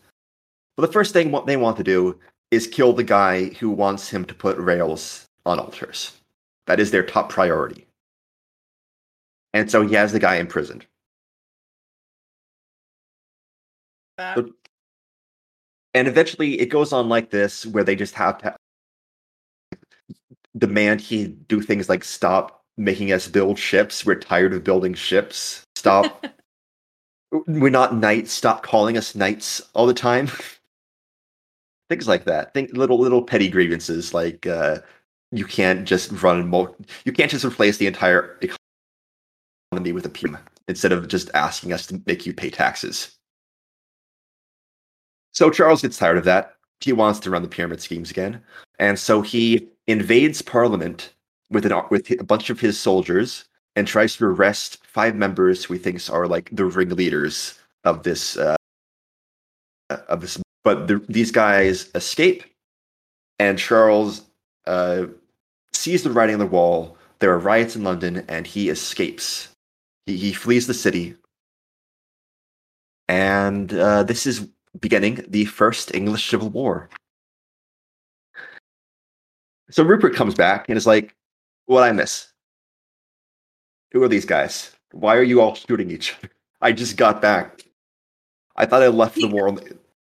[0.77, 2.19] But the first thing what they want to do
[2.51, 6.13] is kill the guy who wants him to put rails on altars.
[6.67, 7.87] That is their top priority.
[9.55, 10.87] And so he has the guy imprisoned.
[15.95, 18.55] And eventually it goes on like this, where they just have to
[20.59, 24.05] demand he do things like stop making us build ships.
[24.05, 25.63] We're tired of building ships.
[25.75, 26.27] Stop.
[27.47, 28.33] We're not knights.
[28.33, 30.29] Stop calling us knights all the time.
[31.89, 32.53] things like that.
[32.55, 34.79] Think little little petty grievances like uh,
[35.33, 36.49] you can't just run.
[36.49, 38.39] Mo- you can't just replace the entire
[39.73, 43.17] economy with a PM instead of just asking us to make you pay taxes.
[45.33, 46.55] So Charles gets tired of that.
[46.81, 48.43] He wants to run the pyramid schemes again,
[48.79, 51.13] and so he invades Parliament
[51.51, 53.45] with an with a bunch of his soldiers
[53.77, 58.37] and tries to arrest five members who he thinks are like the ringleaders of this
[58.39, 58.57] uh,
[60.09, 60.41] of this.
[60.65, 62.43] But the, these guys escape,
[63.39, 64.23] and Charles
[64.67, 65.07] uh,
[65.73, 66.97] sees the writing on the wall.
[67.21, 69.49] There are riots in London, and he escapes.
[70.07, 71.15] He, he flees the city,
[73.09, 74.49] and uh, this is
[74.81, 76.89] beginning the first English Civil War.
[79.71, 81.15] So Rupert comes back and is like,
[81.67, 82.33] "What I miss?
[83.97, 84.73] Who are these guys?
[84.93, 86.29] Why are you all shooting each other?
[86.61, 87.63] I just got back.
[88.55, 89.51] I thought I left the war.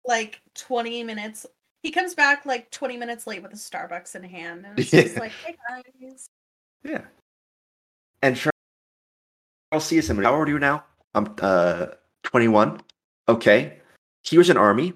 [0.04, 1.46] like 20 minutes.
[1.84, 4.66] He comes back like 20 minutes late with a Starbucks in hand.
[4.66, 5.02] And it's Yeah.
[5.02, 5.54] just like, hey
[6.02, 6.26] guys.
[6.82, 7.02] Yeah.
[8.22, 10.20] And Charles sees him.
[10.20, 10.82] How old are you now?
[11.14, 11.86] I'm uh
[12.24, 12.80] 21.
[13.28, 13.78] Okay.
[14.24, 14.94] Here's an army.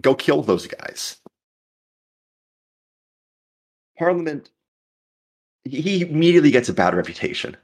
[0.00, 1.18] Go kill those guys.
[3.98, 4.48] Parliament.
[5.64, 7.54] He immediately gets a bad reputation.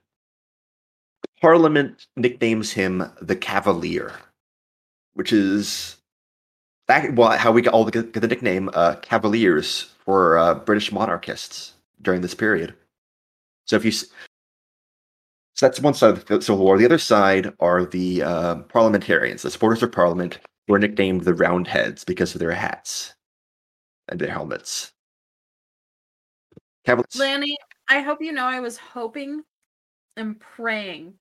[1.41, 4.13] Parliament nicknames him the Cavalier,
[5.15, 5.97] which is
[6.87, 11.73] that well how we got all the, the nickname uh, Cavaliers for uh, British monarchists
[12.03, 12.75] during this period.
[13.65, 13.93] So if you
[15.61, 16.79] so that's one side of the Civil War.
[16.79, 21.35] The other side are the uh, parliamentarians, the supporters of Parliament, who are nicknamed the
[21.35, 23.15] Roundheads because of their hats
[24.09, 24.93] and their helmets.
[26.87, 27.17] Cavaliers.
[27.17, 27.57] Lanny,
[27.89, 29.43] I hope you know I was hoping
[30.17, 31.15] and praying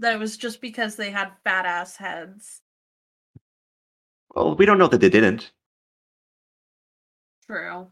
[0.00, 2.60] that it was just because they had fat ass heads.
[4.34, 5.50] Well, we don't know that they didn't.
[7.46, 7.88] True.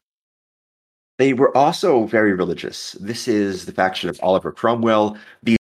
[1.18, 2.92] They were also very religious.
[3.00, 5.16] This is the faction of Oliver Cromwell.
[5.42, 5.56] These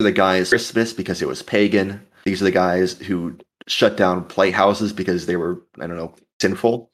[0.00, 2.06] are the guys Christmas because it was pagan.
[2.24, 3.36] These are the guys who
[3.68, 6.90] shut down playhouses because they were, I don't know, sinful.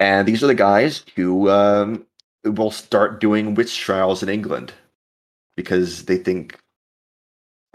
[0.00, 2.06] And these are the guys who um,
[2.44, 4.72] will start doing witch trials in England
[5.56, 6.58] because they think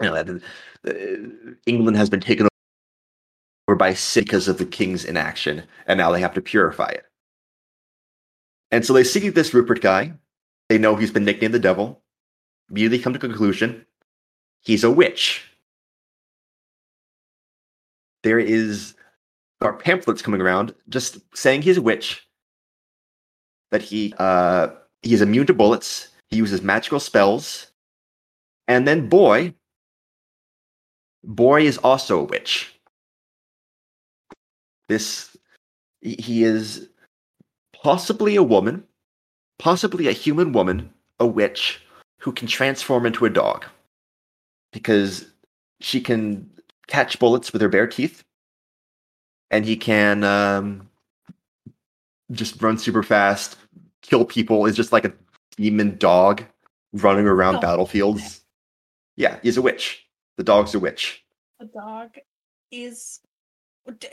[0.00, 0.40] you know,
[1.66, 2.48] England has been taken
[3.68, 7.04] over by sin because of the king's inaction, and now they have to purify it.
[8.70, 10.12] And so they see this Rupert guy.
[10.68, 12.00] They know he's been nicknamed the devil.
[12.70, 13.84] Immediately come to conclusion
[14.62, 15.44] he's a witch.
[18.22, 18.94] There is
[19.60, 22.26] are pamphlets coming around just saying he's a witch,
[23.70, 24.68] that he uh,
[25.02, 27.72] he is immune to bullets, he uses magical spells,
[28.68, 29.54] and then boy,
[31.24, 32.74] boy is also a witch.
[34.88, 35.36] This
[36.00, 36.88] he is
[37.82, 38.84] possibly a woman,
[39.58, 41.80] possibly a human woman, a witch
[42.18, 43.64] who can transform into a dog
[44.72, 45.26] because
[45.80, 46.48] she can
[46.86, 48.24] catch bullets with her bare teeth
[49.50, 50.88] and he can um,
[52.32, 53.56] just run super fast,
[54.02, 54.66] kill people.
[54.66, 55.12] Is just like a
[55.56, 56.42] demon dog
[56.92, 57.60] running around Oh.
[57.60, 58.42] battlefields.
[59.16, 60.06] Yeah, he's a witch.
[60.40, 61.22] The dog's a witch.
[61.58, 62.14] The dog
[62.70, 63.20] is.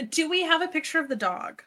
[0.09, 1.63] Do we have a picture of the dog?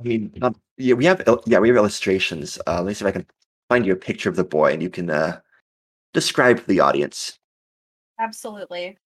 [0.00, 2.58] I mean, um, yeah, we have yeah we have illustrations.
[2.66, 3.26] Uh, let me see if I can
[3.68, 5.38] find you a picture of the boy, and you can uh,
[6.14, 7.38] describe the audience.
[8.18, 8.98] Absolutely.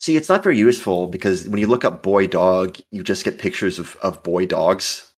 [0.00, 3.38] See, it's not very useful because when you look up boy dog, you just get
[3.38, 5.12] pictures of, of boy dogs.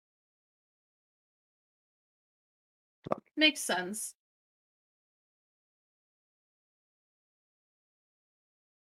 [3.36, 4.16] Makes sense.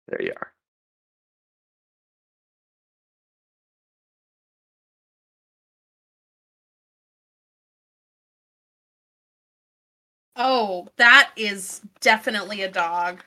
[0.09, 0.53] There you are.
[10.37, 13.25] Oh, that is definitely a dog.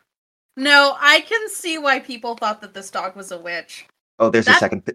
[0.58, 3.86] No, I can see why people thought that this dog was a witch.
[4.20, 4.94] Oh, there's the That- second pi-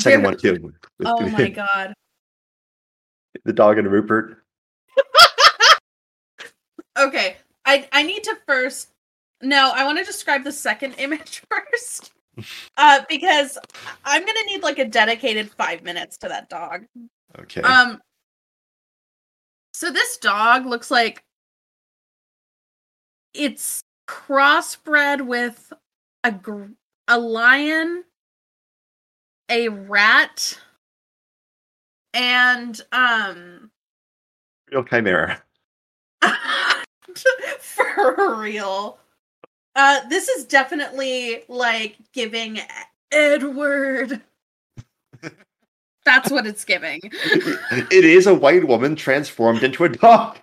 [0.00, 0.72] second one too.
[1.04, 1.94] Oh my god.
[3.44, 4.42] the dog and Rupert.
[6.98, 8.90] Okay, I I need to first.
[9.42, 12.12] No, I want to describe the second image first,
[12.76, 13.58] uh, because
[14.04, 16.84] I'm gonna need like a dedicated five minutes to that dog.
[17.38, 17.60] Okay.
[17.62, 18.00] Um.
[19.74, 21.24] So this dog looks like
[23.34, 25.72] it's crossbred with
[26.22, 26.66] a gr-
[27.08, 28.04] a lion,
[29.48, 30.56] a rat,
[32.14, 33.70] and um.
[34.70, 35.42] Real chimera.
[37.58, 38.98] For real.
[39.74, 42.60] Uh this is definitely like giving
[43.10, 44.20] Edward.
[46.04, 47.00] That's what it's giving.
[47.22, 50.38] it is a white woman transformed into a dog.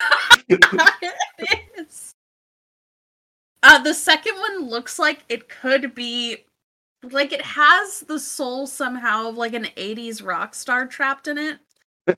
[0.48, 2.14] it is.
[3.62, 6.44] Uh the second one looks like it could be
[7.10, 11.58] like it has the soul somehow of like an 80s rock star trapped in it.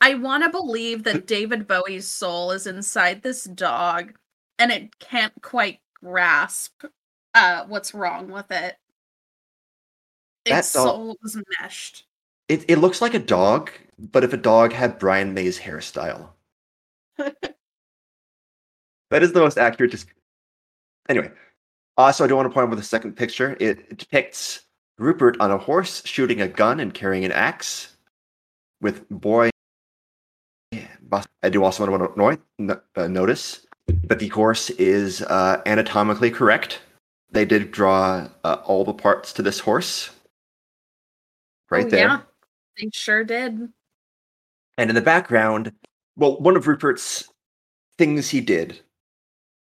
[0.00, 4.14] I want to believe that David Bowie's soul is inside this dog
[4.58, 6.84] and it can't quite grasp
[7.34, 8.76] uh what's wrong with it.
[10.44, 12.04] Its soul was meshed.
[12.48, 16.30] It it looks like a dog, but if a dog had Brian May's hairstyle.
[17.16, 19.92] that is the most accurate.
[19.92, 20.06] Dis-
[21.08, 21.30] anyway,
[21.96, 23.56] also I do want to point out with the second picture.
[23.60, 24.62] It depicts
[24.98, 27.96] Rupert on a horse shooting a gun and carrying an axe,
[28.80, 29.50] with boy.
[31.42, 36.80] I do also want to uh, notice that the horse is uh, anatomically correct.
[37.30, 40.10] They did draw uh, all the parts to this horse.
[41.70, 42.06] Right Oh, there.
[42.06, 42.20] Yeah,
[42.78, 43.68] they sure did.
[44.78, 45.72] And in the background,
[46.16, 47.28] well, one of Rupert's
[47.98, 48.80] things he did,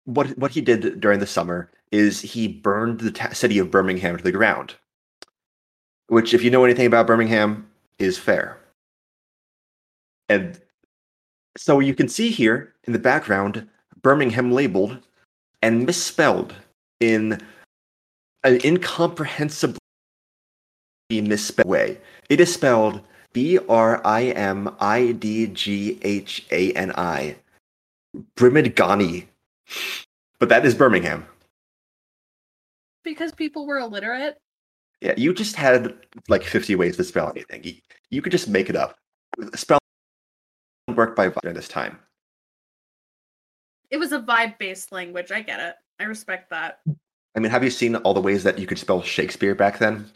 [0.04, 4.16] what what he did during the summer is he burned the ta- city of Birmingham
[4.16, 4.74] to the ground.
[6.08, 8.58] Which, if you know anything about Birmingham, is fair.
[10.28, 10.60] And
[11.56, 13.66] so you can see here in the background
[14.02, 14.98] Birmingham labeled
[15.62, 16.54] and misspelled
[17.00, 17.40] in
[18.44, 19.78] an incomprehensibly
[21.10, 21.98] misspelled way.
[22.28, 23.00] It is spelled
[23.32, 27.36] B R I M I D G H A N I.
[28.36, 29.26] Brimidgani.
[30.38, 31.26] But that is Birmingham.
[33.04, 34.38] Because people were illiterate.
[35.00, 35.94] Yeah, you just had
[36.28, 37.62] like 50 ways to spell anything.
[37.64, 37.74] You,
[38.10, 38.96] you could just make it up.
[39.54, 39.78] Spell
[40.94, 41.98] work by this time.
[43.90, 45.30] It was a vibe based language.
[45.32, 45.74] I get it.
[46.00, 46.80] I respect that.
[47.36, 50.10] I mean, have you seen all the ways that you could spell Shakespeare back then?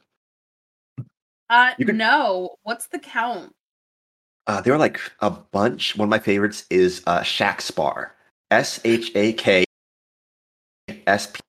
[1.48, 2.56] Uh You could- no.
[2.62, 3.54] What's the count?
[4.46, 5.96] Uh, there are like a bunch.
[5.96, 8.14] One of my favorites is uh, Shakspar.
[8.50, 9.64] S H A K
[11.06, 11.40] S P.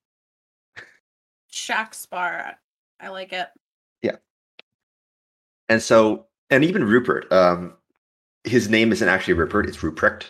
[1.50, 2.56] Shakspar.
[3.00, 3.48] I like it.
[4.04, 4.18] Yeah.
[5.70, 7.74] And so, and even Rupert, um,
[8.44, 10.26] his name isn't actually Rupert, it's Ruprecht.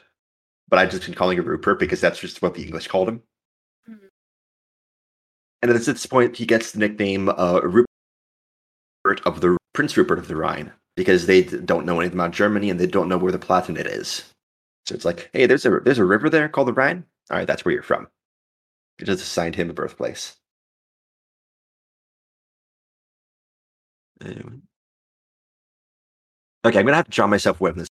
[0.71, 3.23] But I've just been calling him Rupert because that's just what the English called him.
[3.89, 4.09] Mhm.
[5.61, 7.87] And at this point, he gets the nickname uh, Rupert
[9.25, 12.79] of the Prince Rupert of the Rhine because they don't know anything about Germany and
[12.79, 14.23] they don't know where the Palatinate is.
[14.87, 17.05] So it's like, hey, there's a there's a river there called the Rhine.
[17.29, 18.07] All right, that's where you're from.
[18.99, 20.37] It just assigned him a birthplace.
[24.21, 24.61] Anyway.
[26.65, 27.89] Okay, I'm gonna have to draw myself away from this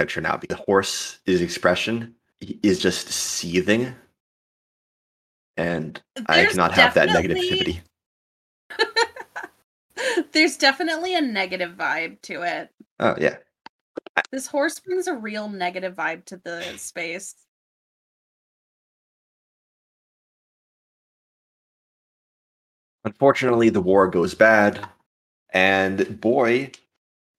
[0.00, 2.14] picture now the horse, his expression
[2.62, 3.94] is just seething,
[5.58, 7.82] and I cannot have that negativity.
[10.32, 12.70] There's definitely a negative vibe to it.
[12.98, 13.36] Oh yeah,
[14.32, 17.34] This horse brings a real negative vibe to the space.
[23.04, 24.88] Unfortunately, the war goes bad,
[25.52, 26.70] and Boy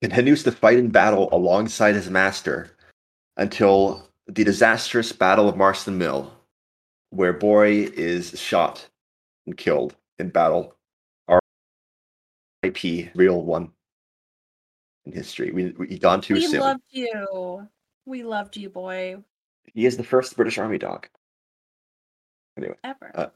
[0.02, 2.76] continues to fight in battle alongside his master
[3.38, 6.30] until the disastrous Battle of Marston Moor,
[7.12, 8.88] where Boy is shot
[9.46, 10.76] and killed in battle.
[11.28, 13.10] R.I.P.
[13.16, 13.72] Real one
[15.06, 15.52] in history.
[15.52, 16.52] We we gone too we soon.
[16.52, 17.68] We loved you.
[18.06, 19.18] We loved you, boy.
[19.74, 21.08] he is the first British Army dog.
[22.58, 23.12] Anyway, Ever.
[23.14, 23.28] Uh,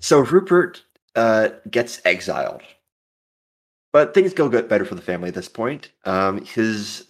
[0.00, 0.84] So Rupert
[1.14, 2.62] uh, gets exiled,
[3.94, 5.92] but things go get better for the family at this point.
[6.04, 7.06] Um, his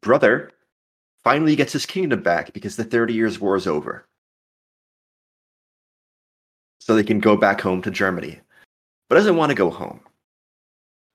[0.00, 0.50] brother
[1.22, 4.08] finally gets his kingdom back because the Thirty Years' War is over,
[6.80, 8.40] so they can go back home to Germany.
[9.08, 10.00] But doesn't want to go home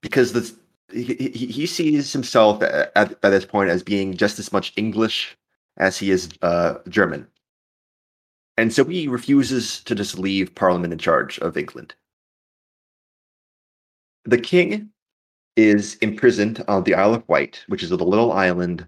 [0.03, 0.53] because
[0.91, 5.35] he, he sees himself at, at, by this point as being just as much English
[5.77, 7.27] as he is uh, German.
[8.57, 11.95] And so he refuses to just leave Parliament in charge of England.
[14.25, 14.89] The king
[15.55, 18.87] is imprisoned on the Isle of Wight, which is a little island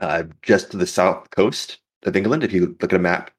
[0.00, 2.44] uh, just to the south coast of England.
[2.44, 3.30] If you look at a map,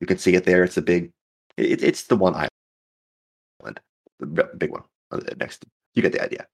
[0.00, 0.64] you can see it there.
[0.64, 1.12] It's a big,
[1.56, 3.80] it, it's the one island,
[4.18, 4.26] the
[4.56, 5.64] big one uh, next.
[5.94, 6.46] You get the idea.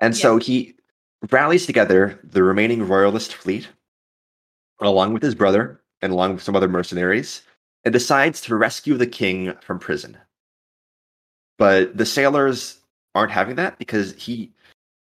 [0.00, 0.74] And so he
[1.30, 3.68] rallies together the remaining royalist fleet,
[4.80, 7.42] along with his brother and along with some other mercenaries,
[7.84, 10.16] and decides to rescue the king from prison.
[11.58, 12.78] But the sailors
[13.14, 14.52] aren't having that because he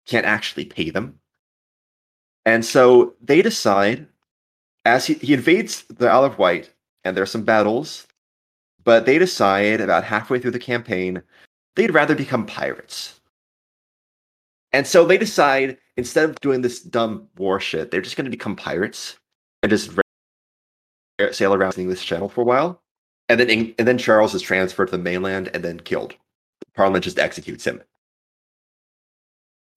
[0.08, 1.20] can't actually pay them.
[2.46, 4.08] And so they decide,
[4.86, 6.74] as he, he invades the Isle of Wight,
[7.04, 8.08] and there's some battles,
[8.84, 11.22] but they decide about halfway through the campaign,
[11.76, 13.20] they'd rather become pirates.
[14.72, 18.32] And so they decide, instead of doing this dumb war shit, they're just going to
[18.32, 19.18] become pirates
[19.62, 19.92] and just
[21.32, 22.82] sail around the English Channel for a while,
[23.28, 26.16] and then and then Charles is transferred to the mainland and then killed.
[26.78, 27.82] Parliament just executes him.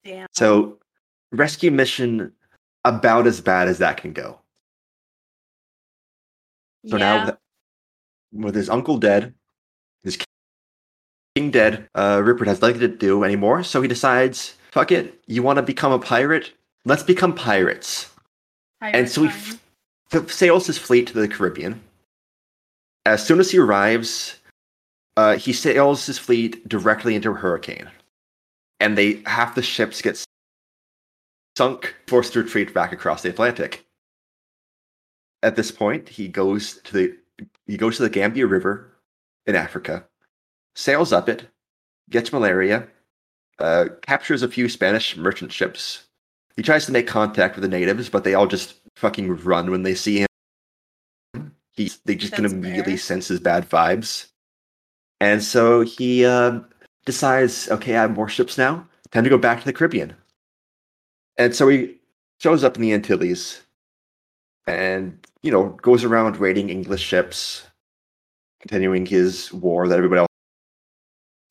[0.04, 0.26] Damn.
[0.34, 0.78] So,
[1.32, 2.32] rescue mission
[2.84, 4.38] about as bad as that can go.
[6.86, 7.24] So now, Yeah.
[7.24, 9.34] with, with his uncle dead,
[10.04, 10.18] his
[11.34, 13.62] king dead, uh, Rupert has nothing to do anymore.
[13.64, 16.52] So he decides, "Fuck it, you want to become a pirate?
[16.84, 18.10] Let's become pirates."
[18.80, 21.82] Pirate so he f- sails his fleet to the Caribbean.
[23.06, 24.39] As soon as he arrives,
[25.20, 27.90] uh, he sails his fleet directly into a hurricane,
[28.80, 30.24] and they half the ships get
[31.58, 33.84] sunk, forced to retreat back across the Atlantic.
[35.42, 37.16] At this point, he goes to the
[37.66, 38.90] he goes to the Gambia River
[39.44, 40.06] in Africa,
[40.74, 41.48] sails up it,
[42.08, 42.88] gets malaria,
[43.58, 46.04] uh, captures a few Spanish merchant ships.
[46.56, 49.82] He tries to make contact with the natives, but they all just fucking run when
[49.82, 51.54] they see him.
[51.72, 52.98] He they just can immediately fair.
[52.98, 54.30] sense his bad vibes,
[55.20, 56.60] and so he uh,
[57.04, 58.86] decides, okay, I have more ships now.
[59.10, 60.14] Time to go back to the Caribbean.
[61.36, 61.96] And so he
[62.40, 63.62] shows up in the Antilles,
[64.66, 67.66] and you know goes around raiding English ships,
[68.60, 70.28] continuing his war that everybody else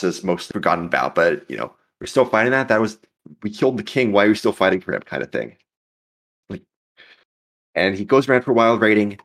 [0.01, 1.15] has mostly forgotten about.
[1.15, 2.67] But you know we're still fighting that.
[2.67, 2.97] That was
[3.43, 4.11] we killed the king.
[4.11, 5.01] Why are we still fighting for him?
[5.01, 5.55] Kind of thing.
[7.76, 9.20] And he goes around for a while raiding,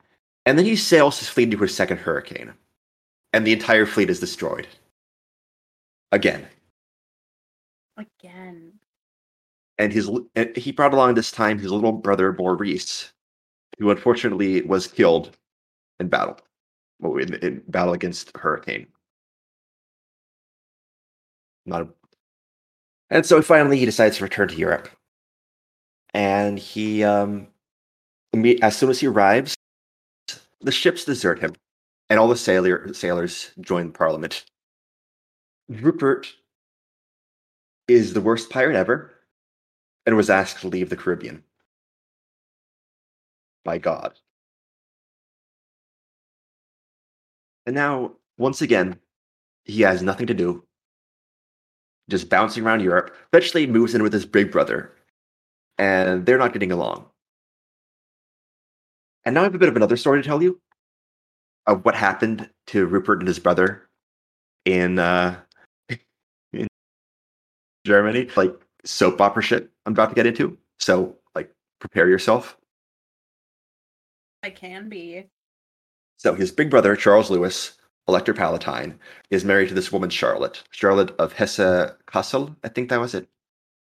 [0.46, 2.52] and then he sails his fleet into a second hurricane,
[3.34, 4.68] and the entire fleet is destroyed.
[6.12, 6.46] Again,
[7.96, 8.72] Again.
[9.76, 13.12] and his and he brought along this time his little brother Maurice,
[13.78, 15.36] who unfortunately was killed
[15.98, 16.38] in battle,
[17.00, 18.86] well, in, in battle against hurricane.
[21.66, 21.88] Not, a,
[23.10, 24.88] and so finally he decides to return to Europe,
[26.12, 27.48] and he, um,
[28.62, 29.56] as soon as he arrives,
[30.60, 31.54] the ships desert him,
[32.10, 34.44] and all the sailor sailors join Parliament.
[35.68, 36.34] Rupert
[37.88, 39.12] is the worst pirate ever
[40.06, 41.44] and was asked to leave the Caribbean
[43.64, 44.18] by God.
[47.66, 48.98] And now, once again,
[49.64, 50.64] he has nothing to do,
[52.10, 53.14] just bouncing around Europe.
[53.32, 54.92] Eventually, moves in with his big brother,
[55.78, 57.06] and they're not getting along.
[59.24, 60.60] And now I have a bit of another story to tell you
[61.66, 63.88] of what happened to Rupert and his brother
[64.64, 65.36] in uh,
[66.52, 66.66] in
[67.86, 68.54] Germany, like
[68.84, 69.70] soap opera shit.
[69.86, 70.56] I'm about to get into.
[70.78, 71.50] So, like,
[71.80, 72.56] prepare yourself.
[74.42, 75.24] I can be.
[76.18, 77.76] So his big brother, Charles Louis,
[78.08, 78.98] Elector Palatine,
[79.30, 80.62] is married to this woman, Charlotte.
[80.70, 83.28] Charlotte of Hesse Kassel, I think that was it.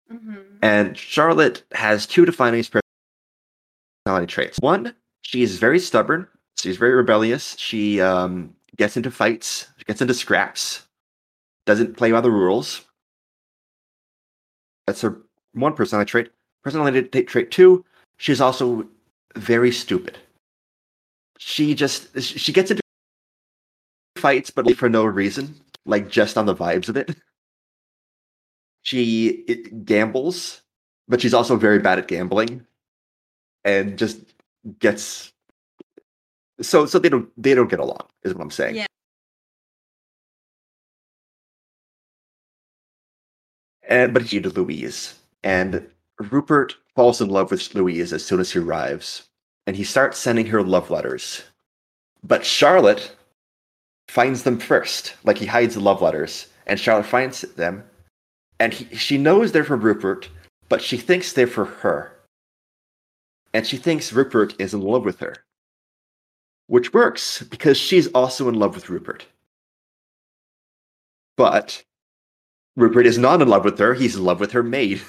[0.10, 2.64] hmm And Charlotte has two defining
[4.06, 4.58] personality traits.
[4.60, 6.28] One, she is very stubborn.
[6.58, 7.56] She's very rebellious.
[7.58, 10.88] She um, gets into fights, gets into scraps,
[11.66, 12.82] doesn't play by the rules.
[14.88, 15.22] That's her
[15.54, 16.32] one personality trait.
[16.64, 17.86] Personality trait two,
[18.18, 18.88] she's also
[19.36, 20.18] very stupid.
[21.38, 22.82] She just she gets into
[24.18, 27.16] fights, but for no reason, like just on the vibes of it.
[28.82, 30.62] She it, gambles,
[31.08, 32.66] but she's also very bad at gambling,
[33.64, 34.20] and just
[34.80, 35.32] gets
[36.62, 38.76] so so they don't they don't get along is what I'm saying.
[38.76, 38.86] Yeah.
[43.88, 45.88] And but he to Louise, and
[46.20, 49.28] Rupert falls in love with Louise as soon as he arrives,
[49.68, 51.44] and he starts sending her love letters.
[52.24, 53.16] But Charlotte
[54.08, 57.84] finds them first, like he hides the love letters, and Charlotte finds them,
[58.60, 60.30] and he, she knows they're from Rupert,
[60.70, 62.12] but she thinks they're for her,
[63.54, 65.45] and she thinks Rupert is in love with her,
[66.68, 69.26] which works because she's also in love with Rupert.
[71.38, 71.84] But
[72.76, 75.02] Rupert is not in love with her, he's in love with her maid.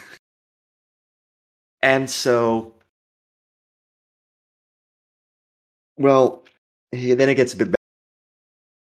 [1.82, 2.74] and so,
[5.96, 6.44] well,
[6.92, 7.74] then it gets a bit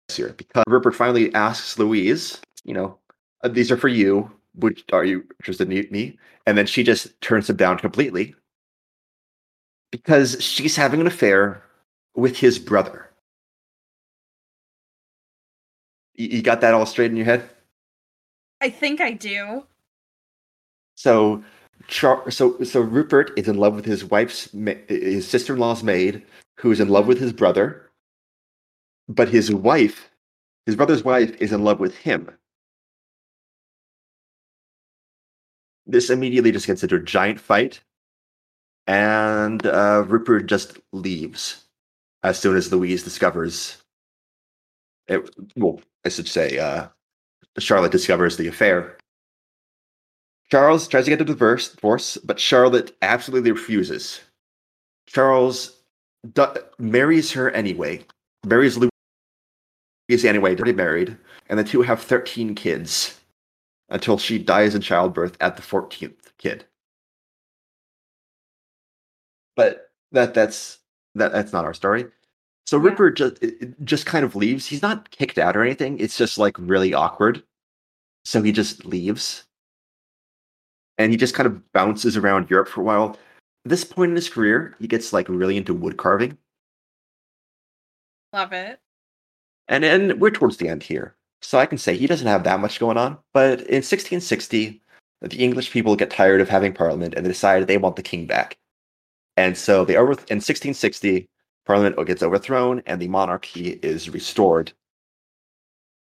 [0.09, 2.99] messier because Rupert finally asks Louise, you know,
[3.43, 4.31] "Uh, these are for you.
[4.57, 6.19] Would are you interested in me?
[6.47, 8.35] And then she just turns him down completely
[9.91, 11.62] because she's having an affair
[12.17, 13.11] with his brother.
[16.14, 17.49] You, you got that all straight in your head?
[18.61, 19.64] I think I do.
[20.95, 21.45] So,
[21.89, 26.23] Char- so so Rupert is in love with his wife's ma- his sister-in-law's maid,
[26.59, 27.91] who is in love with his brother.
[29.09, 30.11] But his wife,
[30.64, 32.31] his brother's wife, is in love with him.
[35.87, 37.81] This immediately just gets into a giant fight,
[38.89, 41.66] and uh, Rupert just leaves
[42.23, 43.83] as soon as Louise discovers.
[45.09, 46.89] It, well, I should say, uh,
[47.59, 48.97] Charlotte discovers the affair.
[50.51, 54.21] Charles tries to get a divorce, but Charlotte absolutely refuses.
[55.07, 55.81] Charles
[56.79, 58.05] marries her anyway,
[58.45, 58.91] marries Louise
[60.25, 61.17] anyway, they're already married,
[61.49, 63.19] and the two have 13 kids
[63.89, 66.64] until she dies in childbirth at the 14th kid.
[69.55, 70.79] But that that's
[71.17, 72.07] that that's not our story.
[72.67, 72.91] So Yeah.
[72.91, 73.45] Rupert just
[73.85, 74.67] just kind of leaves.
[74.67, 75.99] He's not kicked out or anything.
[75.99, 77.43] It's just like really awkward.
[78.25, 79.45] So he just leaves.
[80.99, 83.11] And he just kind of bounces around Europe for a while.
[83.64, 86.39] At this point in his career, he gets like really into wood carving.
[88.33, 88.81] Love it.
[89.69, 91.17] And and we're towards the end here.
[91.43, 93.19] So I can say he doesn't have that much going on.
[93.33, 94.83] But in 1660,
[95.21, 98.27] the English people get tired of having parliament and they decide they want the king
[98.27, 98.59] back.
[99.37, 101.28] And so they over in 1660,
[101.66, 104.72] parliament gets overthrown and the monarchy is restored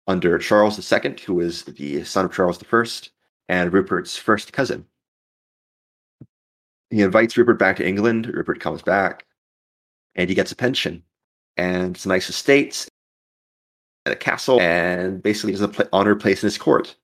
[0.07, 2.86] under Charles II, who is the son of Charles I
[3.47, 4.86] and Rupert's first cousin.
[6.89, 8.27] He invites Rupert back to England.
[8.27, 9.25] Rupert comes back
[10.15, 11.03] and he gets a pension
[11.55, 12.89] and some nice estates
[14.05, 16.95] and a castle and basically is an honored place in his court.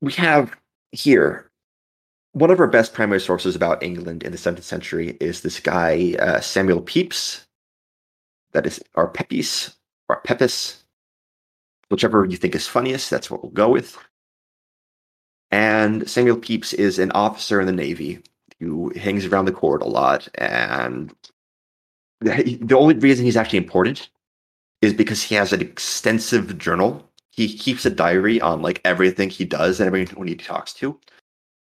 [0.00, 0.56] We have
[0.92, 1.50] here
[2.34, 6.16] one of our best primary sources about England in the 17th century is this guy,
[6.18, 7.46] uh, Samuel Pepys.
[8.52, 9.74] That is our Pepys
[10.08, 10.82] or Pepys.
[11.90, 13.96] Whichever you think is funniest, that's what we'll go with.
[15.52, 18.20] And Samuel Pepys is an officer in the Navy
[18.58, 20.28] who hangs around the court a lot.
[20.34, 21.14] And
[22.20, 24.10] the only reason he's actually important
[24.82, 27.08] is because he has an extensive journal.
[27.30, 30.98] He keeps a diary on like everything he does and everyone he talks to,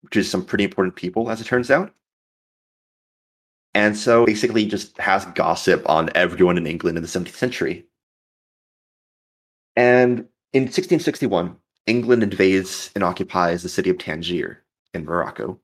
[0.03, 1.93] which is some pretty important people, as it turns out.
[3.75, 7.87] And so basically, just has gossip on everyone in England in the 17th century.
[9.77, 15.61] And in 1661, England invades and occupies the city of Tangier in Morocco.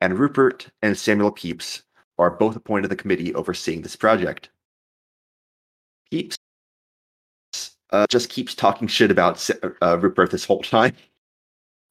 [0.00, 1.82] And Rupert and Samuel Pepys
[2.18, 4.50] are both appointed to the committee overseeing this project.
[6.10, 6.36] Pepys
[7.90, 9.48] uh, just keeps talking shit about
[9.82, 10.94] uh, Rupert this whole time.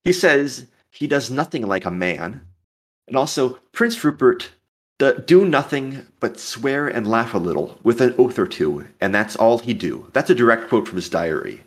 [0.04, 2.42] He says he does nothing like a man,
[3.08, 4.50] and also Prince Rupert
[5.26, 9.36] do nothing but swear and laugh a little with an oath or two, and that's
[9.36, 10.10] all he do.
[10.14, 11.62] That's a direct quote from his diary.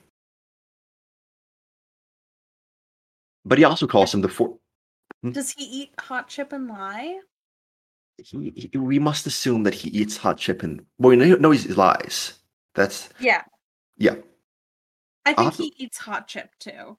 [3.45, 4.59] But he also calls him the four.
[5.23, 5.33] Hmm?
[5.33, 7.19] Does he eat hot chip and lie?
[8.17, 11.51] He, he, we must assume that he eats hot chip and well, we know, know
[11.51, 12.35] he lies.
[12.75, 13.43] That's Yeah.
[13.97, 14.17] yeah.
[15.25, 15.65] I think Awesome.
[15.65, 16.97] he eats hot chip too.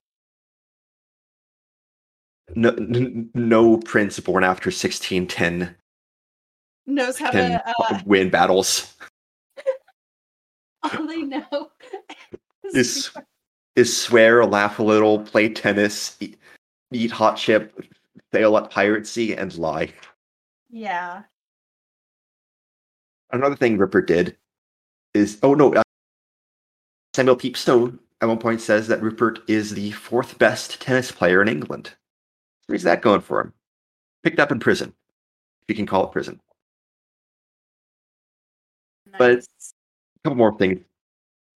[2.55, 2.71] No,
[3.33, 5.75] no prince born after 1610
[6.89, 8.95] Knows how to uh, win battles.
[10.83, 11.69] all they know
[12.73, 13.11] Is
[13.75, 16.37] is swear, laugh a little, play tennis, eat,
[16.91, 17.83] eat hot chip,
[18.31, 19.93] fail at piracy, and lie.
[20.69, 21.23] Yeah.
[23.31, 24.35] Another thing Ripper did
[25.13, 25.83] is oh no, uh,
[27.15, 31.47] Samuel Pepystone at one point says that Rupert is the fourth best tennis player in
[31.47, 31.93] England.
[32.69, 33.51] Where's that going for him?
[34.21, 34.93] Picked up in prison,
[35.63, 36.39] if you can call it prison.
[39.17, 39.43] But- A
[40.23, 40.79] couple more things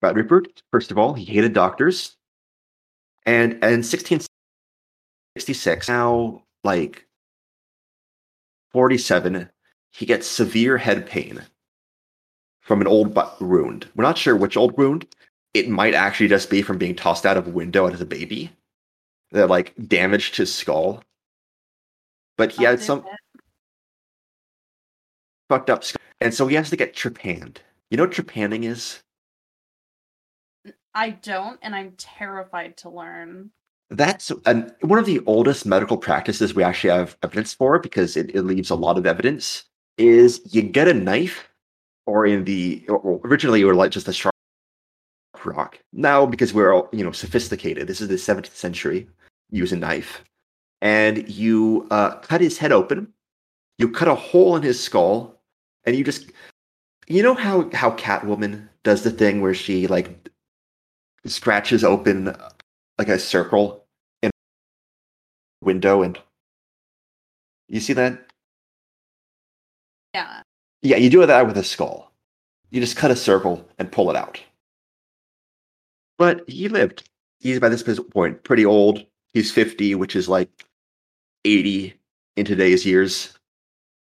[0.01, 0.63] about Rupert.
[0.71, 2.17] First of all, he hated doctors,
[3.27, 7.07] and in 1666, now like
[8.71, 9.51] 47,
[9.91, 11.45] he gets severe head pain
[12.61, 13.87] from an old wound.
[13.95, 15.05] We're not sure which old wound.
[15.53, 18.51] It might actually just be from being tossed out of a window as a baby
[19.33, 21.03] that like damaged his skull.
[22.37, 23.03] But he I'll had some
[25.49, 26.01] fucked up skull.
[26.21, 27.57] And so he has to get trepanned.
[27.91, 29.03] You know what trepanning is?
[30.95, 33.51] I don't, and I'm terrified to learn.
[33.89, 38.33] That's an, one of the oldest medical practices we actually have evidence for because it,
[38.33, 39.65] it leaves a lot of evidence.
[39.97, 41.47] Is you get a knife,
[42.07, 44.33] or in the or originally you were like just a sharp
[45.45, 45.77] rock.
[45.91, 49.07] Now because we're all you know sophisticated, this is the 17th century.
[49.53, 50.23] Use a knife,
[50.81, 53.13] and you uh, cut his head open.
[53.77, 55.39] You cut a hole in his skull,
[55.85, 56.31] and you just
[57.07, 60.29] you know how how Catwoman does the thing where she like
[61.25, 62.35] scratches open
[62.97, 63.85] like a circle
[64.23, 66.17] in a window and
[67.69, 68.31] you see that?
[70.13, 70.41] Yeah.
[70.81, 72.11] yeah you do that with a skull.
[72.71, 74.41] You just cut a circle and pull it out.
[76.17, 77.09] But he lived.
[77.39, 80.65] He's by this point pretty old he's 50 which is like
[81.45, 81.93] 80
[82.35, 83.37] in today's years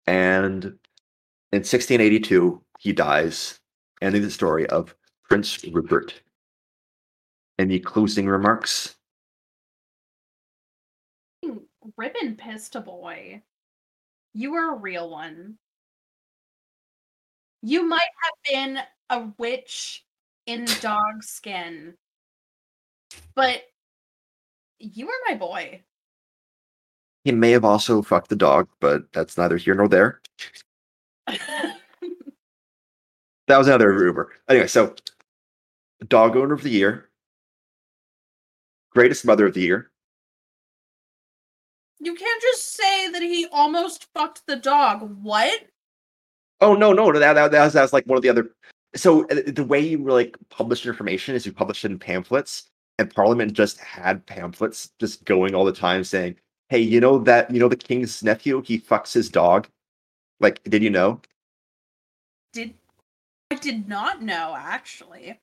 [0.07, 3.59] and in 1682 he dies
[4.01, 4.95] ending the story of
[5.29, 6.21] prince rupert
[7.59, 8.97] any closing remarks
[11.97, 13.43] Ribbon pissed a boy.
[14.35, 15.59] You were a real one.
[17.63, 18.79] You might have been
[19.11, 20.05] a witch
[20.47, 21.95] in dog skin,
[23.35, 23.63] but
[24.83, 25.83] you are my boy.
[27.25, 30.21] He may have also fucked the dog, but that's neither here nor there.
[33.49, 34.31] That was another rumor.
[34.49, 34.95] Anyway, so
[36.07, 37.11] dog owner of the year,
[38.91, 39.91] greatest mother of the year.
[41.99, 45.19] you can't just say that he almost fucked the dog.
[45.23, 45.53] What?
[46.61, 48.51] Oh no, no, that that, that, was, that was like one of the other.
[48.95, 53.15] So uh, the way you like publish information is you publish it in pamphlets, and
[53.15, 56.37] Parliament just had pamphlets just going all the time saying,
[56.69, 58.63] "Hey, you know that you know the king's nephew?
[58.63, 59.69] He fucks his dog."
[60.41, 61.21] Like, did you know?
[62.53, 62.75] Did
[63.53, 65.39] I did not know actually.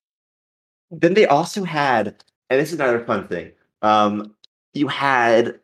[0.89, 2.15] Then they also had,
[2.49, 3.51] and this is another fun thing.
[3.83, 4.35] Um,
[4.73, 5.59] you had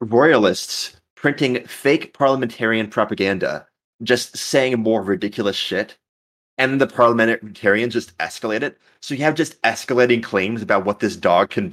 [0.00, 3.66] royalists printing fake parliamentarian propaganda,
[4.04, 5.98] just saying more ridiculous shit,
[6.58, 8.78] and the parliamentarians just escalate it.
[9.00, 11.72] So you have just escalating claims about what this dog can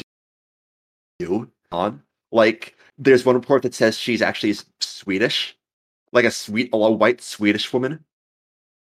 [1.20, 1.50] do.
[1.72, 5.58] On like, there's one report that says she's actually Swedish,
[6.14, 8.06] like a sweet, a white Swedish woman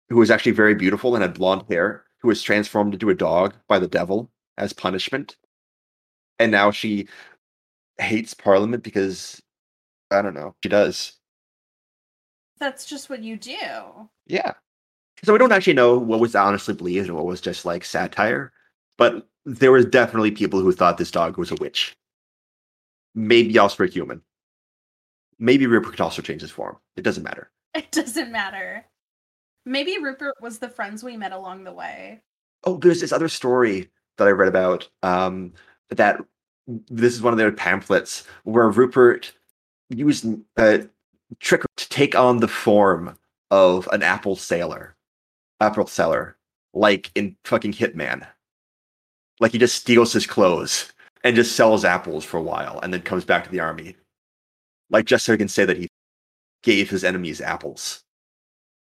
[0.09, 3.55] who was actually very beautiful and had blonde hair, who was transformed into a dog
[3.67, 5.37] by the devil as punishment.
[6.37, 7.07] And now she
[7.97, 9.41] hates Parliament because
[10.11, 11.13] I don't know, she does.
[12.59, 14.09] That's just what you do.
[14.27, 14.53] Yeah.
[15.23, 18.51] So we don't actually know what was honestly believed and what was just like satire,
[18.97, 21.95] but there was definitely people who thought this dog was a witch.
[23.13, 24.21] Maybe also a human.
[25.39, 26.77] Maybe Rupert could also change his form.
[26.95, 27.51] It doesn't matter.
[27.75, 28.85] It doesn't matter.
[29.65, 32.21] Maybe Rupert was the friends we met along the way.
[32.63, 34.87] Oh, there's this other story that I read about.
[35.03, 35.51] Um,
[35.89, 36.21] that
[36.67, 39.33] this is one of their pamphlets where Rupert
[39.89, 40.79] used uh,
[41.39, 43.17] trick to take on the form
[43.51, 44.94] of an apple sailor,
[45.59, 46.37] apple seller,
[46.73, 48.27] like in fucking Hitman.
[49.39, 50.93] Like he just steals his clothes
[51.23, 53.95] and just sells apples for a while and then comes back to the army.
[54.89, 55.87] Like just so he can say that he
[56.63, 58.03] gave his enemies apples.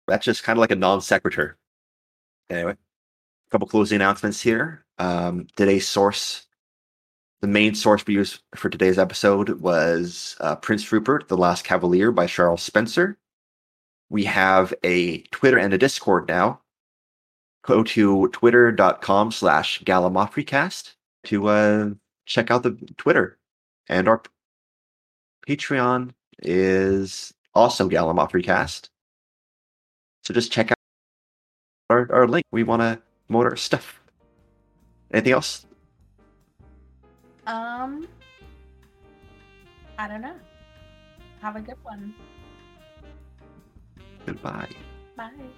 [0.07, 1.57] That's just kind of like a non sequitur.
[2.49, 4.85] Anyway, a couple closing announcements here.
[4.97, 6.47] Um, today's source,
[7.41, 12.11] the main source we used for today's episode was uh, Prince Rupert, The Last Cavalier
[12.11, 13.17] by Charles Spencer.
[14.09, 16.61] We have a Twitter and a Discord now.
[17.63, 20.93] Go to twitter.com slash gallimaufrycast
[21.25, 21.89] to uh,
[22.25, 23.37] check out the Twitter.
[23.87, 24.21] And our
[25.47, 28.89] Patreon is also Gallimaufrycast.
[30.23, 30.77] So just check out
[31.89, 32.45] our, our link.
[32.51, 34.01] We want to promote our stuff.
[35.11, 35.65] Anything else?
[37.47, 38.07] Um,
[39.97, 40.35] I don't know.
[41.41, 42.13] Have a good one.
[44.25, 44.75] Goodbye.
[45.17, 45.53] Bye.